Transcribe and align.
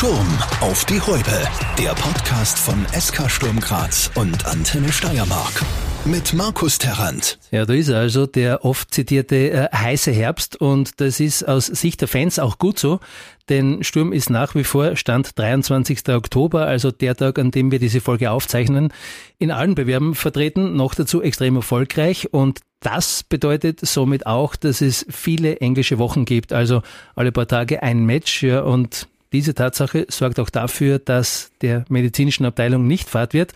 Sturm 0.00 0.38
auf 0.62 0.86
die 0.86 0.98
Häupe. 0.98 1.46
Der 1.78 1.90
Podcast 1.90 2.58
von 2.58 2.86
SK 2.98 3.30
Sturm 3.30 3.60
Graz 3.60 4.10
und 4.14 4.46
Antenne 4.46 4.90
Steiermark. 4.90 5.62
Mit 6.06 6.32
Markus 6.32 6.78
Terrant. 6.78 7.38
Ja, 7.50 7.66
da 7.66 7.74
ist 7.74 7.90
er 7.90 7.98
also 7.98 8.24
der 8.24 8.64
oft 8.64 8.94
zitierte 8.94 9.50
äh, 9.50 9.68
heiße 9.70 10.10
Herbst 10.10 10.58
und 10.58 11.02
das 11.02 11.20
ist 11.20 11.46
aus 11.46 11.66
Sicht 11.66 12.00
der 12.00 12.08
Fans 12.08 12.38
auch 12.38 12.56
gut 12.56 12.78
so, 12.78 13.00
denn 13.50 13.84
Sturm 13.84 14.14
ist 14.14 14.30
nach 14.30 14.54
wie 14.54 14.64
vor 14.64 14.96
Stand 14.96 15.38
23. 15.38 16.08
Oktober, 16.08 16.64
also 16.64 16.90
der 16.90 17.14
Tag, 17.14 17.38
an 17.38 17.50
dem 17.50 17.70
wir 17.70 17.78
diese 17.78 18.00
Folge 18.00 18.30
aufzeichnen, 18.30 18.94
in 19.36 19.50
allen 19.50 19.74
Bewerben 19.74 20.14
vertreten, 20.14 20.76
noch 20.76 20.94
dazu 20.94 21.20
extrem 21.20 21.56
erfolgreich 21.56 22.32
und 22.32 22.60
das 22.80 23.22
bedeutet 23.22 23.80
somit 23.80 24.24
auch, 24.24 24.56
dass 24.56 24.80
es 24.80 25.04
viele 25.10 25.60
englische 25.60 25.98
Wochen 25.98 26.24
gibt, 26.24 26.54
also 26.54 26.80
alle 27.14 27.32
paar 27.32 27.48
Tage 27.48 27.82
ein 27.82 28.06
Match 28.06 28.42
ja, 28.42 28.60
und 28.60 29.06
diese 29.32 29.54
Tatsache 29.54 30.06
sorgt 30.08 30.40
auch 30.40 30.50
dafür, 30.50 30.98
dass 30.98 31.52
der 31.62 31.84
medizinischen 31.88 32.44
Abteilung 32.44 32.86
nicht 32.86 33.08
fahrt 33.08 33.32
wird. 33.32 33.52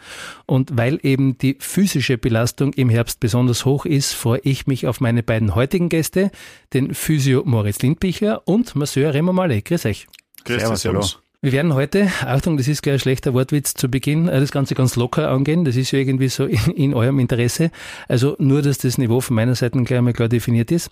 Und 0.46 0.76
weil 0.76 1.00
eben 1.02 1.36
die 1.38 1.56
physische 1.58 2.16
Belastung 2.16 2.72
im 2.74 2.88
Herbst 2.88 3.20
besonders 3.20 3.64
hoch 3.64 3.84
ist, 3.84 4.12
freue 4.12 4.40
ich 4.44 4.66
mich 4.66 4.86
auf 4.86 5.00
meine 5.00 5.22
beiden 5.22 5.54
heutigen 5.54 5.88
Gäste, 5.88 6.30
den 6.72 6.94
Physio 6.94 7.42
Moritz 7.44 7.82
Lindbicher 7.82 8.46
und 8.46 8.76
Masseur 8.76 9.14
Remo 9.14 9.32
Malé. 9.32 9.62
Grüß 9.62 9.86
euch. 9.86 10.06
Grüß 10.44 10.68
dich, 10.68 10.78
servus. 10.78 11.18
Wir 11.44 11.52
werden 11.52 11.74
heute, 11.74 12.10
Achtung, 12.24 12.56
das 12.56 12.68
ist 12.68 12.82
gleich 12.82 12.94
ein 12.94 13.00
schlechter 13.00 13.34
Wortwitz 13.34 13.74
zu 13.74 13.90
Beginn, 13.90 14.28
äh, 14.28 14.40
das 14.40 14.50
Ganze 14.50 14.74
ganz 14.74 14.96
locker 14.96 15.28
angehen. 15.28 15.66
Das 15.66 15.76
ist 15.76 15.90
ja 15.90 15.98
irgendwie 15.98 16.28
so 16.28 16.46
in, 16.46 16.58
in 16.74 16.94
eurem 16.94 17.18
Interesse. 17.18 17.70
Also 18.08 18.34
nur, 18.38 18.62
dass 18.62 18.78
das 18.78 18.96
Niveau 18.96 19.20
von 19.20 19.36
meiner 19.36 19.54
Seite 19.54 19.78
gleich 19.82 19.98
einmal 19.98 20.14
klar 20.14 20.30
definiert 20.30 20.72
ist. 20.72 20.90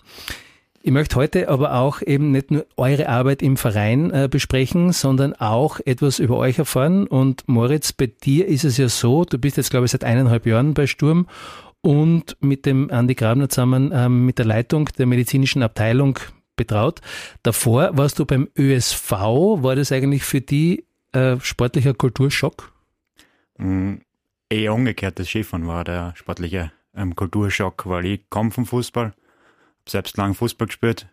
Ich 0.85 0.91
möchte 0.91 1.15
heute 1.15 1.47
aber 1.47 1.75
auch 1.75 2.01
eben 2.01 2.31
nicht 2.31 2.51
nur 2.51 2.65
eure 2.75 3.07
Arbeit 3.07 3.41
im 3.41 3.55
Verein 3.55 4.11
äh, 4.11 4.27
besprechen, 4.29 4.91
sondern 4.91 5.31
auch 5.31 5.79
etwas 5.85 6.19
über 6.19 6.35
euch 6.35 6.59
erfahren. 6.59 7.07
Und 7.07 7.47
Moritz, 7.47 7.93
bei 7.93 8.07
dir 8.07 8.49
ist 8.49 8.65
es 8.65 8.75
ja 8.75 8.89
so, 8.89 9.23
du 9.23 9.37
bist 9.37 9.55
jetzt, 9.55 9.69
glaube 9.69 9.85
ich, 9.85 9.93
seit 9.93 10.03
eineinhalb 10.03 10.45
Jahren 10.45 10.73
bei 10.73 10.85
Sturm 10.85 11.27
und 11.79 12.35
mit 12.41 12.65
dem 12.65 12.91
Andi 12.91 13.15
Grabner 13.15 13.47
zusammen 13.47 13.91
ähm, 13.93 14.25
mit 14.25 14.39
der 14.39 14.45
Leitung 14.45 14.89
der 14.97 15.05
medizinischen 15.05 15.63
Abteilung 15.63 16.19
betraut. 16.57 16.99
Davor 17.43 17.91
warst 17.93 18.19
du 18.19 18.25
beim 18.25 18.49
ÖSV. 18.59 19.09
War 19.09 19.77
das 19.77 19.93
eigentlich 19.93 20.25
für 20.25 20.41
die 20.41 20.83
äh, 21.13 21.37
sportlicher 21.39 21.93
Kulturschock? 21.93 22.73
Mm, 23.57 23.99
eher 24.49 24.73
umgekehrt, 24.73 25.17
das 25.17 25.29
Skifahren 25.29 25.65
war 25.65 25.85
der 25.85 26.11
sportliche 26.17 26.73
ähm, 26.93 27.15
Kulturschock, 27.15 27.85
weil 27.85 28.05
ich 28.05 28.29
komme 28.29 28.51
vom 28.51 28.65
Fußball 28.65 29.13
selbst 29.87 30.17
lang 30.17 30.33
Fußball 30.33 30.67
gespielt. 30.67 31.07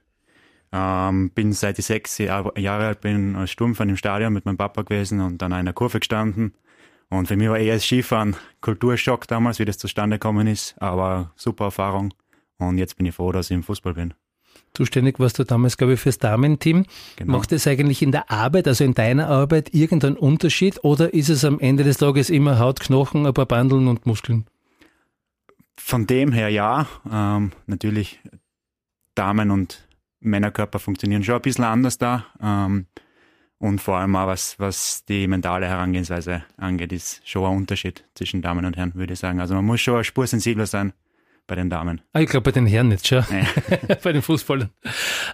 Ähm, 0.72 1.30
bin 1.30 1.52
seit 1.52 1.78
ich 1.78 1.86
sechs 1.86 2.18
Jahre 2.18 2.52
alt 2.56 3.00
bin 3.00 3.34
als 3.34 3.50
Sturmfan 3.50 3.88
im 3.88 3.96
Stadion 3.96 4.32
mit 4.32 4.44
meinem 4.44 4.56
Papa 4.56 4.82
gewesen 4.82 5.20
und 5.20 5.42
dann 5.42 5.50
in 5.50 5.58
einer 5.58 5.72
Kurve 5.72 5.98
gestanden. 5.98 6.54
Und 7.08 7.26
für 7.26 7.36
mich 7.36 7.48
war 7.48 7.58
eher 7.58 7.74
das 7.74 7.84
Skifahren 7.84 8.36
Kulturschock 8.60 9.26
damals, 9.26 9.58
wie 9.58 9.64
das 9.64 9.78
zustande 9.78 10.16
gekommen 10.16 10.46
ist, 10.46 10.80
aber 10.80 11.32
super 11.34 11.64
Erfahrung. 11.64 12.14
Und 12.58 12.78
jetzt 12.78 12.96
bin 12.96 13.06
ich 13.06 13.14
froh, 13.14 13.32
dass 13.32 13.50
ich 13.50 13.54
im 13.56 13.64
Fußball 13.64 13.94
bin. 13.94 14.14
Zuständig 14.74 15.18
warst 15.18 15.38
du 15.38 15.44
damals, 15.44 15.76
glaube 15.76 15.94
ich, 15.94 16.00
fürs 16.00 16.18
Damenteam. 16.18 16.86
Genau. 17.16 17.32
Macht 17.32 17.50
es 17.50 17.66
eigentlich 17.66 18.02
in 18.02 18.12
der 18.12 18.30
Arbeit, 18.30 18.68
also 18.68 18.84
in 18.84 18.94
deiner 18.94 19.28
Arbeit, 19.28 19.74
irgendeinen 19.74 20.16
Unterschied 20.16 20.84
oder 20.84 21.12
ist 21.12 21.28
es 21.28 21.44
am 21.44 21.58
Ende 21.58 21.82
des 21.82 21.96
Tages 21.96 22.30
immer 22.30 22.60
Haut, 22.60 22.78
Knochen, 22.78 23.26
ein 23.26 23.34
paar 23.34 23.46
Bandeln 23.46 23.88
und 23.88 24.06
Muskeln? 24.06 24.46
Von 25.76 26.06
dem 26.06 26.30
her 26.30 26.50
ja. 26.50 26.86
Ähm, 27.10 27.50
natürlich 27.66 28.20
Damen- 29.20 29.50
und 29.50 29.86
Männerkörper 30.20 30.78
funktionieren 30.78 31.22
schon 31.22 31.34
ein 31.34 31.42
bisschen 31.42 31.64
anders 31.64 31.98
da. 31.98 32.24
Ähm, 32.42 32.86
und 33.58 33.78
vor 33.78 33.98
allem 33.98 34.16
auch 34.16 34.26
was, 34.26 34.58
was 34.58 35.04
die 35.04 35.26
mentale 35.26 35.66
Herangehensweise 35.66 36.42
angeht, 36.56 36.92
ist 36.92 37.28
schon 37.28 37.44
ein 37.44 37.56
Unterschied 37.58 38.04
zwischen 38.14 38.41
Damen 38.41 38.64
und 38.64 38.78
Herren, 38.78 38.94
würde 38.94 39.12
ich 39.12 39.18
sagen. 39.18 39.38
Also 39.38 39.54
man 39.54 39.66
muss 39.66 39.82
schon 39.82 40.02
spursensibler 40.02 40.64
sein 40.64 40.94
bei 41.50 41.56
den 41.56 41.69
Damen. 41.69 42.00
Ah, 42.12 42.21
ich 42.21 42.31
glaube 42.31 42.44
bei 42.44 42.53
den 42.53 42.65
Herren 42.65 42.88
nicht 42.88 43.09
schon. 43.09 43.25
Nee. 43.28 43.44
bei 44.05 44.12
den 44.12 44.22
Fußballern. 44.22 44.71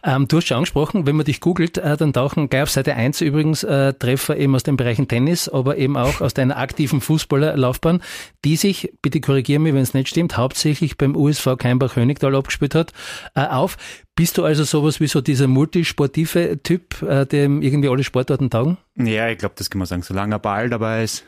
Ähm, 0.02 0.26
du 0.26 0.38
hast 0.38 0.46
schon 0.46 0.56
angesprochen, 0.56 1.06
wenn 1.06 1.14
man 1.14 1.26
dich 1.26 1.40
googelt, 1.40 1.76
äh, 1.76 1.94
dann 1.98 2.14
tauchen 2.14 2.48
gleich 2.48 2.62
auf 2.62 2.70
Seite 2.70 2.94
1 2.94 3.20
übrigens 3.20 3.62
äh, 3.64 3.92
Treffer 3.92 4.34
eben 4.38 4.54
aus 4.54 4.62
den 4.62 4.78
Bereichen 4.78 5.08
Tennis, 5.08 5.46
aber 5.50 5.76
eben 5.76 5.98
auch 5.98 6.22
aus 6.22 6.32
deiner 6.32 6.56
aktiven 6.56 7.02
Fußballerlaufbahn, 7.02 8.02
die 8.46 8.56
sich, 8.56 8.94
bitte 9.02 9.20
korrigiere 9.20 9.60
mich, 9.60 9.74
wenn 9.74 9.82
es 9.82 9.92
nicht 9.92 10.08
stimmt, 10.08 10.38
hauptsächlich 10.38 10.96
beim 10.96 11.14
USV 11.14 11.58
Keimbach-Hönigtal 11.58 12.34
abgespielt 12.34 12.74
hat, 12.74 12.94
äh, 13.34 13.42
auf. 13.42 13.76
Bist 14.14 14.38
du 14.38 14.44
also 14.44 14.64
sowas 14.64 15.00
wie 15.00 15.08
so 15.08 15.20
dieser 15.20 15.48
multisportive 15.48 16.62
Typ, 16.62 17.02
äh, 17.02 17.26
dem 17.26 17.60
irgendwie 17.60 17.90
alle 17.90 18.04
Sportarten 18.04 18.48
taugen? 18.48 18.78
Ja, 18.96 19.28
ich 19.28 19.36
glaube, 19.36 19.56
das 19.58 19.68
kann 19.68 19.80
man 19.80 19.86
sagen. 19.86 20.00
Solange 20.00 20.36
ein 20.36 20.40
Ball 20.40 20.70
dabei 20.70 21.04
ist, 21.04 21.26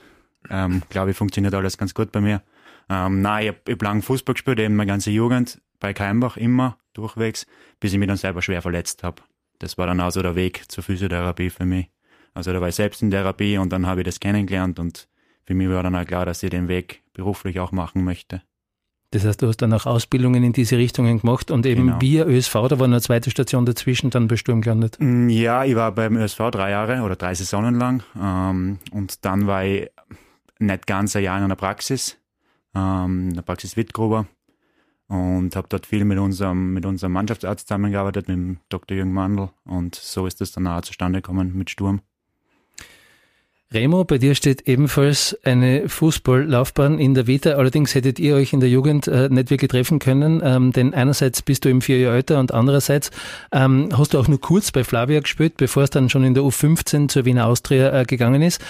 ähm, 0.48 0.80
glaube 0.88 1.10
ich, 1.10 1.16
funktioniert 1.18 1.52
alles 1.52 1.76
ganz 1.76 1.92
gut 1.92 2.10
bei 2.10 2.22
mir. 2.22 2.40
Ähm, 2.88 3.20
nein, 3.20 3.42
ich 3.42 3.48
habe 3.48 3.72
hab 3.72 3.82
lange 3.82 4.02
Fußball 4.02 4.34
gespielt, 4.34 4.58
eben 4.60 4.76
meine 4.76 4.90
ganze 4.90 5.10
Jugend, 5.10 5.60
bei 5.80 5.92
Keimbach 5.92 6.36
immer, 6.36 6.78
durchwegs, 6.94 7.46
bis 7.80 7.92
ich 7.92 7.98
mich 7.98 8.08
dann 8.08 8.16
selber 8.16 8.42
schwer 8.42 8.62
verletzt 8.62 9.02
habe. 9.02 9.22
Das 9.58 9.78
war 9.78 9.86
dann 9.86 10.00
auch 10.00 10.10
so 10.10 10.22
der 10.22 10.36
Weg 10.36 10.70
zur 10.70 10.84
Physiotherapie 10.84 11.50
für 11.50 11.64
mich. 11.64 11.88
Also 12.34 12.52
da 12.52 12.60
war 12.60 12.68
ich 12.68 12.74
selbst 12.74 13.02
in 13.02 13.10
Therapie 13.10 13.58
und 13.58 13.72
dann 13.72 13.86
habe 13.86 14.00
ich 14.00 14.04
das 14.04 14.20
kennengelernt 14.20 14.78
und 14.78 15.08
für 15.44 15.54
mich 15.54 15.68
war 15.68 15.82
dann 15.82 15.96
auch 15.96 16.04
klar, 16.04 16.26
dass 16.26 16.42
ich 16.42 16.50
den 16.50 16.68
Weg 16.68 17.02
beruflich 17.12 17.58
auch 17.58 17.72
machen 17.72 18.04
möchte. 18.04 18.42
Das 19.10 19.24
heißt, 19.24 19.40
du 19.40 19.48
hast 19.48 19.56
dann 19.56 19.72
auch 19.72 19.86
Ausbildungen 19.86 20.44
in 20.44 20.52
diese 20.52 20.76
Richtungen 20.76 21.20
gemacht 21.20 21.50
und 21.50 21.64
eben 21.64 21.86
genau. 21.86 22.00
via 22.00 22.26
ÖSV, 22.26 22.52
da 22.68 22.78
war 22.78 22.84
eine 22.84 23.00
zweite 23.00 23.30
Station 23.30 23.64
dazwischen, 23.64 24.10
dann 24.10 24.28
bei 24.28 24.36
Sturm 24.36 24.60
gelandet. 24.60 24.98
Mm, 25.00 25.30
ja, 25.30 25.64
ich 25.64 25.74
war 25.74 25.92
beim 25.92 26.16
ÖSV 26.16 26.50
drei 26.50 26.70
Jahre 26.70 27.00
oder 27.00 27.16
drei 27.16 27.34
Saisonen 27.34 27.76
lang 27.76 28.02
ähm, 28.20 28.78
und 28.92 29.24
dann 29.24 29.46
war 29.46 29.64
ich 29.64 29.88
nicht 30.58 30.86
ganz 30.86 31.16
ein 31.16 31.22
Jahr 31.22 31.38
in 31.38 31.44
einer 31.44 31.56
Praxis 31.56 32.18
ähm, 32.74 33.28
in 33.28 33.34
der 33.34 33.42
Praxis 33.42 33.76
Wittgruber 33.76 34.26
und 35.08 35.56
habe 35.56 35.68
dort 35.68 35.86
viel 35.86 36.04
mit 36.04 36.18
unserem, 36.18 36.74
mit 36.74 36.84
unserem 36.84 37.12
Mannschaftsarzt 37.12 37.68
zusammengearbeitet, 37.68 38.28
mit 38.28 38.36
dem 38.36 38.58
Dr. 38.68 38.96
Jürgen 38.96 39.12
Mandl 39.12 39.50
und 39.64 39.94
so 39.94 40.26
ist 40.26 40.40
das 40.40 40.52
dann 40.52 40.66
auch 40.66 40.82
zustande 40.82 41.20
gekommen 41.22 41.56
mit 41.56 41.70
Sturm. 41.70 42.02
Remo, 43.70 44.02
bei 44.04 44.16
dir 44.16 44.34
steht 44.34 44.62
ebenfalls 44.62 45.38
eine 45.44 45.90
Fußballlaufbahn 45.90 46.98
in 46.98 47.12
der 47.12 47.26
Vita. 47.26 47.50
Allerdings 47.50 47.94
hättet 47.94 48.18
ihr 48.18 48.34
euch 48.34 48.54
in 48.54 48.60
der 48.60 48.70
Jugend 48.70 49.08
äh, 49.08 49.28
nicht 49.28 49.50
wirklich 49.50 49.70
treffen 49.70 49.98
können, 49.98 50.40
ähm, 50.42 50.72
denn 50.72 50.94
einerseits 50.94 51.42
bist 51.42 51.66
du 51.66 51.68
im 51.68 51.82
vier 51.82 51.98
Jahre 51.98 52.16
älter 52.16 52.40
und 52.40 52.54
andererseits 52.54 53.10
ähm, 53.52 53.90
hast 53.92 54.14
du 54.14 54.18
auch 54.20 54.26
nur 54.26 54.40
kurz 54.40 54.72
bei 54.72 54.84
Flavia 54.84 55.20
gespielt, 55.20 55.58
bevor 55.58 55.82
es 55.82 55.90
dann 55.90 56.08
schon 56.08 56.24
in 56.24 56.32
der 56.32 56.44
U15 56.44 57.08
zur 57.08 57.26
Wiener 57.26 57.46
Austria 57.46 57.92
äh, 58.00 58.04
gegangen 58.04 58.40
ist 58.40 58.64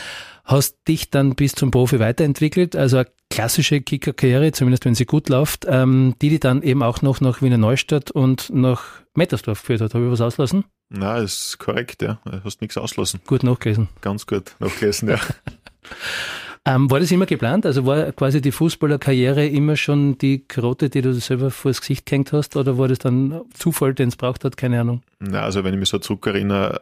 hast 0.49 0.77
dich 0.89 1.11
dann 1.11 1.35
bis 1.35 1.53
zum 1.53 1.71
Profi 1.71 2.01
weiterentwickelt, 2.01 2.75
also 2.75 2.97
eine 2.97 3.07
klassische 3.31 3.81
Kicker-Karriere, 3.81 4.51
zumindest 4.53 4.87
wenn 4.87 4.95
sie 4.95 5.05
gut 5.05 5.29
läuft, 5.29 5.67
ähm, 5.69 6.15
die 6.23 6.31
die 6.31 6.41
dann 6.41 6.63
eben 6.63 6.83
auch 6.83 7.03
noch 7.03 7.21
nach 7.21 7.43
Wiener 7.43 7.59
Neustadt 7.59 8.11
und 8.11 8.51
nach 8.51 8.85
Mettersdorf 9.15 9.61
geführt 9.61 9.83
hat. 9.83 9.95
Habe 9.95 10.07
ich 10.07 10.11
was 10.11 10.23
auslassen? 10.23 10.65
Na, 10.89 11.19
ist 11.19 11.59
korrekt, 11.59 12.01
ja. 12.01 12.19
Du 12.25 12.43
hast 12.45 12.63
nichts 12.63 12.79
auslassen. 12.79 13.21
Gut 13.27 13.43
nachgelesen. 13.43 13.89
Ganz 14.01 14.27
gut 14.27 14.57
nachgelesen, 14.59 15.11
ja. 15.11 15.21
ähm, 16.65 16.91
war 16.91 16.99
das 16.99 17.11
immer 17.11 17.27
geplant? 17.27 17.67
Also 17.67 17.85
war 17.85 18.11
quasi 18.13 18.41
die 18.41 18.53
Fußballerkarriere 18.53 19.47
immer 19.47 19.77
schon 19.77 20.17
die 20.17 20.47
Karotte, 20.47 20.89
die 20.89 21.03
du 21.03 21.13
selber 21.13 21.51
vor 21.51 21.71
das 21.73 21.83
Gesicht 21.83 22.07
gehängt 22.07 22.33
hast, 22.33 22.57
oder 22.57 22.79
war 22.79 22.89
das 22.89 22.99
dann 22.99 23.43
Zufall, 23.53 23.93
den 23.93 24.09
es 24.09 24.17
braucht 24.17 24.45
hat? 24.45 24.57
Keine 24.57 24.81
Ahnung. 24.81 25.03
Na, 25.19 25.43
also 25.43 25.63
wenn 25.63 25.75
ich 25.75 25.81
mich 25.81 25.91
so 25.91 25.99
zurückerinnere, 25.99 26.81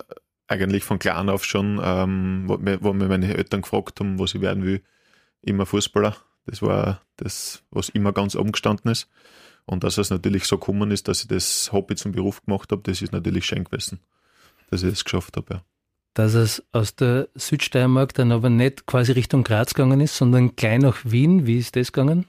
eigentlich 0.48 0.84
von 0.84 0.98
klein 0.98 1.28
auf 1.28 1.44
schon, 1.44 1.80
ähm, 1.82 2.44
wo, 2.46 2.58
wo 2.80 2.92
mir 2.92 3.08
meine 3.08 3.36
Eltern 3.36 3.62
gefragt 3.62 4.00
haben, 4.00 4.18
was 4.18 4.34
ich 4.34 4.40
werden 4.40 4.64
will, 4.64 4.82
immer 5.42 5.66
Fußballer. 5.66 6.16
Das 6.46 6.62
war 6.62 7.02
das, 7.16 7.62
was 7.70 7.88
immer 7.88 8.12
ganz 8.12 8.36
oben 8.36 8.52
gestanden 8.52 8.90
ist. 8.90 9.08
Und 9.64 9.82
dass 9.82 9.98
es 9.98 10.10
natürlich 10.10 10.44
so 10.44 10.58
gekommen 10.58 10.92
ist, 10.92 11.08
dass 11.08 11.22
ich 11.22 11.28
das 11.28 11.72
Hobby 11.72 11.96
zum 11.96 12.12
Beruf 12.12 12.44
gemacht 12.44 12.70
habe, 12.70 12.82
das 12.84 13.02
ist 13.02 13.12
natürlich 13.12 13.46
schön 13.46 13.64
gewesen, 13.64 13.98
dass 14.70 14.84
ich 14.84 14.90
das 14.90 15.04
geschafft 15.04 15.36
habe. 15.36 15.54
Ja. 15.54 15.62
Dass 16.14 16.34
es 16.34 16.62
aus 16.72 16.94
der 16.94 17.28
Südsteiermark 17.34 18.14
dann 18.14 18.30
aber 18.30 18.48
nicht 18.48 18.86
quasi 18.86 19.12
Richtung 19.12 19.42
Graz 19.42 19.74
gegangen 19.74 20.00
ist, 20.00 20.16
sondern 20.16 20.54
gleich 20.54 20.78
nach 20.78 20.98
Wien. 21.04 21.46
Wie 21.46 21.58
ist 21.58 21.74
das 21.74 21.92
gegangen? 21.92 22.26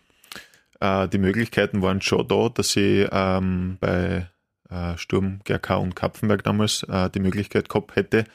Äh, 0.80 1.08
die 1.08 1.20
Möglichkeiten 1.20 1.82
waren 1.82 2.02
schon 2.02 2.28
da, 2.28 2.50
dass 2.50 2.76
ich 2.76 3.08
ähm, 3.12 3.78
bei 3.80 4.30
Sturm, 4.98 5.40
GRK 5.46 5.78
und 5.78 5.96
Kapfenberg 5.96 6.44
damals 6.44 6.84
äh, 6.84 7.10
die 7.10 7.20
Möglichkeit 7.20 7.70
gehabt 7.70 7.96
hätte, 7.96 8.26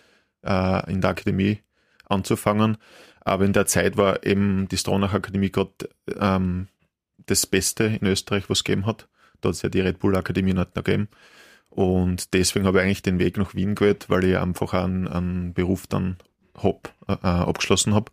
äh, 0.44 0.90
in 0.90 1.00
der 1.00 1.10
Akademie 1.10 1.60
anzufangen. 2.08 2.78
Aber 3.24 3.44
in 3.44 3.52
der 3.52 3.66
Zeit 3.66 3.96
war 3.96 4.24
eben 4.24 4.68
die 4.68 4.76
Stronach 4.76 5.14
Akademie 5.14 5.50
gerade 5.50 5.72
ähm, 6.18 6.68
das 7.26 7.46
Beste 7.46 7.84
in 7.84 8.06
Österreich, 8.06 8.48
was 8.48 8.58
es 8.58 8.64
gegeben 8.64 8.86
hat. 8.86 9.08
Da 9.40 9.48
hat 9.48 9.56
es 9.56 9.62
ja 9.62 9.68
die 9.68 9.80
Red 9.80 9.98
Bull 9.98 10.16
Akademie 10.16 10.54
nicht 10.54 10.74
noch 10.76 10.84
gegeben. 10.84 11.08
Und 11.70 12.34
deswegen 12.34 12.66
habe 12.66 12.78
ich 12.78 12.84
eigentlich 12.84 13.02
den 13.02 13.18
Weg 13.18 13.38
nach 13.38 13.54
Wien 13.54 13.74
gewählt, 13.74 14.06
weil 14.08 14.24
ich 14.24 14.36
einfach 14.36 14.74
einen, 14.74 15.08
einen 15.08 15.54
Beruf 15.54 15.86
dann 15.86 16.16
hab, 16.54 16.92
äh, 17.08 17.26
abgeschlossen 17.26 17.94
habe, 17.94 18.12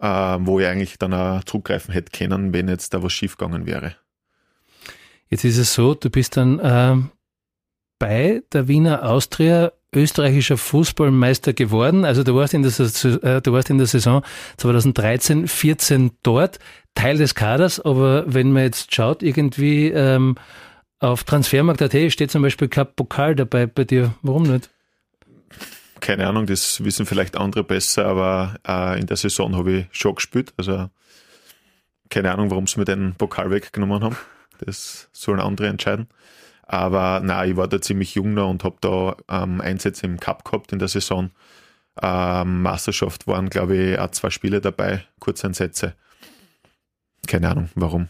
äh, 0.00 0.38
wo 0.40 0.58
ich 0.58 0.66
eigentlich 0.66 0.98
dann 0.98 1.14
auch 1.14 1.44
zugreifen 1.44 1.92
hätte 1.92 2.16
können, 2.16 2.52
wenn 2.52 2.68
jetzt 2.68 2.94
da 2.94 3.02
was 3.02 3.12
schiefgegangen 3.12 3.66
wäre. 3.66 3.94
Jetzt 5.32 5.44
ist 5.44 5.56
es 5.56 5.72
so, 5.72 5.94
du 5.94 6.10
bist 6.10 6.36
dann 6.36 6.58
äh, 6.58 6.94
bei 7.98 8.42
der 8.52 8.68
Wiener 8.68 9.08
Austria 9.08 9.72
österreichischer 9.94 10.58
Fußballmeister 10.58 11.54
geworden. 11.54 12.04
Also 12.04 12.22
du 12.22 12.34
warst 12.34 12.52
in 12.52 12.62
der, 12.62 12.70
äh, 12.70 13.40
du 13.40 13.52
warst 13.54 13.70
in 13.70 13.78
der 13.78 13.86
Saison 13.86 14.22
2013, 14.58 15.48
14 15.48 16.10
dort, 16.22 16.58
Teil 16.94 17.16
des 17.16 17.34
Kaders, 17.34 17.80
aber 17.80 18.24
wenn 18.26 18.52
man 18.52 18.64
jetzt 18.64 18.94
schaut, 18.94 19.22
irgendwie 19.22 19.88
ähm, 19.88 20.34
auf 20.98 21.24
Transfermarkt.at 21.24 22.12
steht 22.12 22.30
zum 22.30 22.42
Beispiel 22.42 22.68
kein 22.68 22.94
Pokal 22.94 23.34
dabei 23.34 23.64
bei 23.64 23.84
dir. 23.84 24.14
Warum 24.20 24.42
nicht? 24.42 24.68
Keine 26.00 26.26
Ahnung, 26.26 26.44
das 26.44 26.84
wissen 26.84 27.06
vielleicht 27.06 27.38
andere 27.38 27.64
besser, 27.64 28.04
aber 28.04 28.56
äh, 28.68 29.00
in 29.00 29.06
der 29.06 29.16
Saison 29.16 29.56
habe 29.56 29.72
ich 29.72 29.86
schon 29.92 30.14
gespielt. 30.14 30.52
Also 30.58 30.90
keine 32.10 32.32
Ahnung, 32.32 32.50
warum 32.50 32.66
sie 32.66 32.78
mir 32.78 32.84
den 32.84 33.14
Pokal 33.14 33.50
weggenommen 33.50 34.04
haben. 34.04 34.16
Das 34.64 35.08
sollen 35.12 35.40
andere 35.40 35.68
entscheiden. 35.68 36.08
Aber 36.62 37.20
nein, 37.22 37.50
ich 37.50 37.56
war 37.56 37.68
da 37.68 37.80
ziemlich 37.80 38.14
jung 38.14 38.34
noch 38.34 38.48
und 38.48 38.64
habe 38.64 38.76
da 38.80 39.16
ähm, 39.28 39.60
Einsätze 39.60 40.06
im 40.06 40.20
Cup 40.20 40.44
gehabt 40.44 40.72
in 40.72 40.78
der 40.78 40.88
Saison. 40.88 41.30
Ähm, 42.00 42.62
Meisterschaft 42.62 43.26
waren, 43.26 43.50
glaube 43.50 43.76
ich, 43.76 43.98
auch 43.98 44.10
zwei 44.12 44.30
Spiele 44.30 44.60
dabei, 44.60 45.04
Kurzeinsätze. 45.20 45.94
Keine 47.26 47.50
Ahnung, 47.50 47.68
warum 47.74 48.08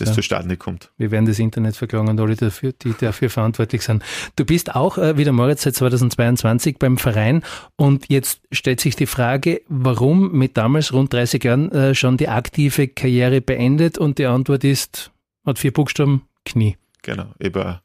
das 0.00 0.10
ja. 0.10 0.14
zustande 0.14 0.56
kommt. 0.56 0.90
Wir 0.96 1.10
werden 1.10 1.26
das 1.26 1.38
Internet 1.38 1.76
verklagen 1.76 2.08
und 2.08 2.20
alle, 2.20 2.34
dafür, 2.34 2.72
die 2.72 2.94
dafür 2.98 3.30
verantwortlich 3.30 3.82
sind. 3.82 4.02
Du 4.36 4.44
bist 4.44 4.74
auch 4.74 4.98
äh, 4.98 5.16
wieder 5.16 5.32
Moritz 5.32 5.62
seit 5.62 5.76
2022 5.76 6.78
beim 6.78 6.98
Verein 6.98 7.42
und 7.76 8.06
jetzt 8.08 8.40
stellt 8.50 8.80
sich 8.80 8.96
die 8.96 9.06
Frage, 9.06 9.62
warum 9.68 10.32
mit 10.32 10.56
damals 10.56 10.92
rund 10.92 11.12
30 11.12 11.44
Jahren 11.44 11.72
äh, 11.72 11.94
schon 11.94 12.16
die 12.16 12.28
aktive 12.28 12.88
Karriere 12.88 13.40
beendet 13.40 13.98
und 13.98 14.18
die 14.18 14.26
Antwort 14.26 14.64
ist, 14.64 15.12
hat 15.44 15.58
vier 15.58 15.72
Buchstaben, 15.72 16.22
Knie. 16.44 16.76
Genau, 17.02 17.32
eben 17.38 17.78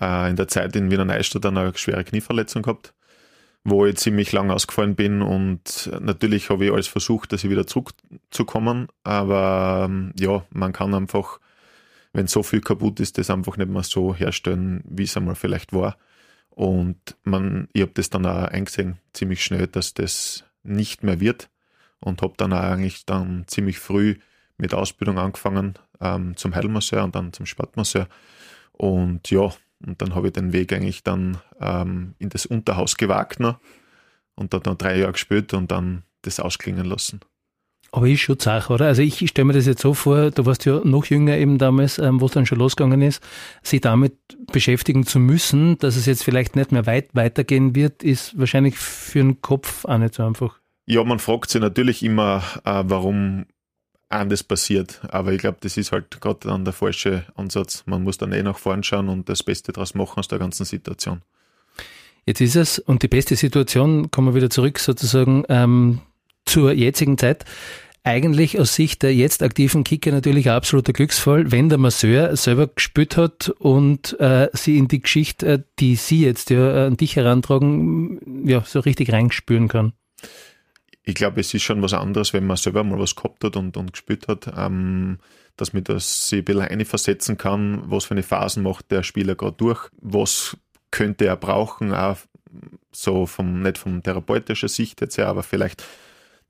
äh, 0.00 0.30
in 0.30 0.36
der 0.36 0.48
Zeit 0.48 0.76
in 0.76 0.90
Wiener 0.90 1.04
Neustadt 1.04 1.46
eine 1.46 1.76
schwere 1.76 2.04
Knieverletzung 2.04 2.62
gehabt, 2.62 2.94
wo 3.64 3.86
ich 3.86 3.96
ziemlich 3.96 4.32
lang 4.32 4.50
ausgefallen 4.50 4.94
bin 4.94 5.22
und 5.22 5.90
natürlich 6.00 6.50
habe 6.50 6.66
ich 6.66 6.72
alles 6.72 6.86
versucht, 6.86 7.32
dass 7.32 7.44
ich 7.44 7.50
wieder 7.50 7.66
zurückzukommen, 7.66 8.88
aber 9.02 9.86
ähm, 9.88 10.12
ja, 10.18 10.44
man 10.50 10.72
kann 10.72 10.94
einfach, 10.94 11.40
wenn 12.12 12.26
so 12.26 12.42
viel 12.42 12.60
kaputt 12.60 13.00
ist, 13.00 13.18
das 13.18 13.30
einfach 13.30 13.56
nicht 13.56 13.70
mehr 13.70 13.82
so 13.82 14.14
herstellen, 14.14 14.82
wie 14.86 15.04
es 15.04 15.16
einmal 15.16 15.34
vielleicht 15.34 15.72
war. 15.72 15.96
Und 16.50 16.96
man, 17.22 17.68
ich 17.74 17.82
habe 17.82 17.92
das 17.92 18.08
dann 18.08 18.24
auch 18.24 18.44
eingesehen, 18.44 18.98
ziemlich 19.12 19.44
schnell, 19.44 19.66
dass 19.66 19.92
das 19.92 20.44
nicht 20.62 21.02
mehr 21.02 21.20
wird 21.20 21.50
und 22.00 22.22
habe 22.22 22.32
dann 22.38 22.54
auch 22.54 22.62
eigentlich 22.62 23.04
dann 23.04 23.44
ziemlich 23.46 23.78
früh 23.78 24.16
mit 24.56 24.72
Ausbildung 24.72 25.18
angefangen 25.18 25.74
ähm, 26.00 26.36
zum 26.36 26.54
Heilmasseur 26.54 27.04
und 27.04 27.14
dann 27.14 27.32
zum 27.32 27.46
Sportmasseur. 27.46 28.08
Und 28.72 29.30
ja, 29.30 29.50
und 29.84 30.00
dann 30.00 30.14
habe 30.14 30.28
ich 30.28 30.32
den 30.32 30.52
Weg 30.52 30.72
eigentlich 30.72 31.02
dann 31.02 31.38
ähm, 31.60 32.14
in 32.18 32.28
das 32.28 32.46
Unterhaus 32.46 32.96
gewagt 32.96 33.40
noch 33.40 33.58
und 34.34 34.52
dort 34.52 34.66
noch 34.66 34.76
drei 34.76 34.98
Jahre 34.98 35.12
gespielt 35.12 35.54
und 35.54 35.70
dann 35.70 36.02
das 36.22 36.40
ausklingen 36.40 36.84
lassen. 36.84 37.20
Aber 37.92 38.08
ist 38.08 38.20
schon 38.20 38.38
Sache, 38.38 38.72
oder? 38.72 38.86
Also 38.86 39.02
ich 39.02 39.26
stelle 39.28 39.46
mir 39.46 39.52
das 39.52 39.66
jetzt 39.66 39.80
so 39.80 39.94
vor, 39.94 40.30
du 40.30 40.44
warst 40.44 40.64
ja 40.66 40.80
noch 40.84 41.06
jünger 41.06 41.36
eben 41.36 41.56
damals, 41.56 41.98
ähm, 41.98 42.20
wo 42.20 42.26
es 42.26 42.32
dann 42.32 42.44
schon 42.44 42.58
losgegangen 42.58 43.00
ist, 43.00 43.22
sich 43.62 43.80
damit 43.80 44.14
beschäftigen 44.52 45.06
zu 45.06 45.18
müssen, 45.18 45.78
dass 45.78 45.96
es 45.96 46.06
jetzt 46.06 46.24
vielleicht 46.24 46.56
nicht 46.56 46.72
mehr 46.72 46.86
weit 46.86 47.14
weitergehen 47.14 47.74
wird, 47.74 48.02
ist 48.02 48.38
wahrscheinlich 48.38 48.76
für 48.76 49.20
den 49.20 49.40
Kopf 49.40 49.84
auch 49.84 49.98
nicht 49.98 50.14
so 50.14 50.24
einfach. 50.24 50.58
Ja, 50.86 51.02
man 51.04 51.18
fragt 51.18 51.50
sich 51.50 51.60
natürlich 51.60 52.02
immer, 52.02 52.42
äh, 52.64 52.82
warum 52.86 53.46
anders 54.08 54.44
passiert. 54.44 55.00
Aber 55.08 55.32
ich 55.32 55.38
glaube, 55.38 55.58
das 55.60 55.76
ist 55.76 55.92
halt 55.92 56.20
gerade 56.20 56.40
dann 56.42 56.64
der 56.64 56.72
falsche 56.72 57.24
Ansatz. 57.34 57.82
Man 57.86 58.02
muss 58.02 58.18
dann 58.18 58.32
eh 58.32 58.42
nach 58.42 58.58
vorn 58.58 58.82
schauen 58.82 59.08
und 59.08 59.28
das 59.28 59.42
Beste 59.42 59.72
daraus 59.72 59.94
machen 59.94 60.18
aus 60.18 60.28
der 60.28 60.38
ganzen 60.38 60.64
Situation. 60.64 61.22
Jetzt 62.24 62.40
ist 62.40 62.56
es, 62.56 62.78
und 62.78 63.02
die 63.02 63.08
beste 63.08 63.36
Situation, 63.36 64.10
kommen 64.10 64.28
wir 64.28 64.34
wieder 64.34 64.50
zurück 64.50 64.78
sozusagen 64.78 65.44
ähm, 65.48 66.00
zur 66.44 66.72
jetzigen 66.72 67.18
Zeit, 67.18 67.44
eigentlich 68.02 68.58
aus 68.58 68.74
Sicht 68.74 69.02
der 69.02 69.14
jetzt 69.14 69.42
aktiven 69.42 69.82
Kicker 69.82 70.12
natürlich 70.12 70.48
ein 70.48 70.56
absoluter 70.56 70.92
Glücksfall, 70.92 71.50
wenn 71.50 71.68
der 71.68 71.78
Masseur 71.78 72.36
selber 72.36 72.68
gespielt 72.68 73.16
hat 73.16 73.48
und 73.58 74.18
äh, 74.20 74.48
sie 74.52 74.78
in 74.78 74.86
die 74.86 75.02
Geschichte, 75.02 75.46
äh, 75.46 75.62
die 75.80 75.96
Sie 75.96 76.22
jetzt 76.22 76.50
ja 76.50 76.86
an 76.86 76.96
dich 76.96 77.16
herantragen, 77.16 78.44
ja, 78.46 78.62
so 78.64 78.80
richtig 78.80 79.12
reinspüren 79.12 79.68
kann 79.68 79.92
ich 81.08 81.14
glaube, 81.14 81.40
es 81.40 81.54
ist 81.54 81.62
schon 81.62 81.80
was 81.82 81.94
anderes, 81.94 82.32
wenn 82.32 82.46
man 82.46 82.56
selber 82.56 82.82
mal 82.82 82.98
was 82.98 83.14
gehabt 83.14 83.42
hat 83.44 83.56
und, 83.56 83.76
und 83.76 83.92
gespielt 83.92 84.26
hat, 84.26 84.52
ähm, 84.56 85.18
dass 85.56 85.72
man 85.72 85.84
das 85.84 86.28
sich 86.28 86.40
ein 86.40 86.44
bisschen 86.44 86.62
einversetzen 86.62 87.38
kann, 87.38 87.84
was 87.86 88.06
für 88.06 88.14
eine 88.14 88.24
Phasen 88.24 88.64
macht 88.64 88.90
der 88.90 89.04
Spieler 89.04 89.36
gerade 89.36 89.56
durch, 89.56 89.88
was 90.00 90.56
könnte 90.90 91.26
er 91.26 91.36
brauchen, 91.36 91.94
auch 91.94 92.18
so 92.90 93.26
vom, 93.26 93.62
nicht 93.62 93.78
von 93.78 94.02
therapeutischer 94.02 94.66
Sicht 94.66 95.00
jetzt 95.00 95.16
her, 95.16 95.28
aber 95.28 95.44
vielleicht 95.44 95.84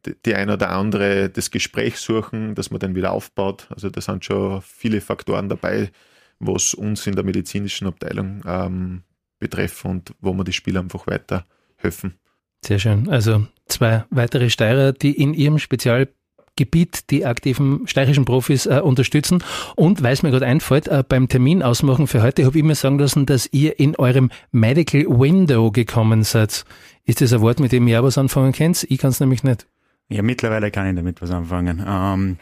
die, 0.07 0.15
die 0.25 0.35
ein 0.35 0.49
oder 0.49 0.71
andere 0.71 1.29
das 1.29 1.51
Gespräch 1.51 1.99
suchen, 1.99 2.55
dass 2.55 2.71
man 2.71 2.81
dann 2.81 2.95
wieder 2.95 3.13
aufbaut. 3.13 3.67
Also 3.69 3.91
da 3.91 4.01
sind 4.01 4.25
schon 4.25 4.63
viele 4.63 5.03
Faktoren 5.03 5.51
dabei, 5.51 5.91
was 6.39 6.73
uns 6.73 7.07
in 7.07 7.15
der 7.15 7.25
medizinischen 7.25 7.89
Abteilung 7.89 8.43
ähm, 8.47 9.03
betreffen 9.39 9.91
und 9.91 10.15
wo 10.21 10.33
wir 10.33 10.45
die 10.45 10.55
Spieler 10.55 10.81
einfach 10.81 11.07
weiter 11.07 11.45
helfen. 11.77 12.19
Sehr 12.67 12.81
schön. 12.81 13.09
Also 13.09 13.47
zwei 13.69 14.05
weitere 14.11 14.51
Steirer, 14.51 14.93
die 14.93 15.13
in 15.13 15.35
ihrem 15.35 15.61
Spezialgebiet 15.61 17.11
die 17.11 17.25
aktiven 17.25 17.87
steirischen 17.87 18.25
Profis 18.25 18.67
äh, 18.67 18.81
unterstützen. 18.83 19.45
Und 19.77 20.03
weil 20.03 20.13
es 20.13 20.25
mir 20.25 20.33
gerade 20.33 20.47
einfällt, 20.47 20.89
äh, 20.89 21.05
beim 21.09 21.29
Termin 21.29 21.63
ausmachen 21.63 22.09
für 22.09 22.23
heute 22.23 22.45
habe 22.45 22.59
ich 22.59 22.65
mir 22.65 22.75
sagen 22.75 22.99
lassen, 22.99 23.25
dass 23.25 23.49
ihr 23.53 23.79
in 23.79 23.95
eurem 23.95 24.31
Medical 24.51 25.03
Window 25.07 25.71
gekommen 25.71 26.25
seid. 26.25 26.65
Ist 27.05 27.21
das 27.21 27.33
ein 27.33 27.41
Wort, 27.41 27.61
mit 27.61 27.71
dem 27.71 27.87
ihr 27.87 28.03
was 28.03 28.19
anfangen 28.19 28.53
könnt? 28.53 28.85
Ich 28.91 28.99
kann 28.99 29.11
es 29.11 29.21
nämlich 29.21 29.45
nicht. 29.45 29.69
Ja, 30.09 30.23
mittlerweile 30.23 30.73
kann 30.73 30.89
ich 30.89 30.97
damit 30.97 31.23
was 31.23 31.31
anfangen. 31.31 31.85
Ähm, 31.87 32.39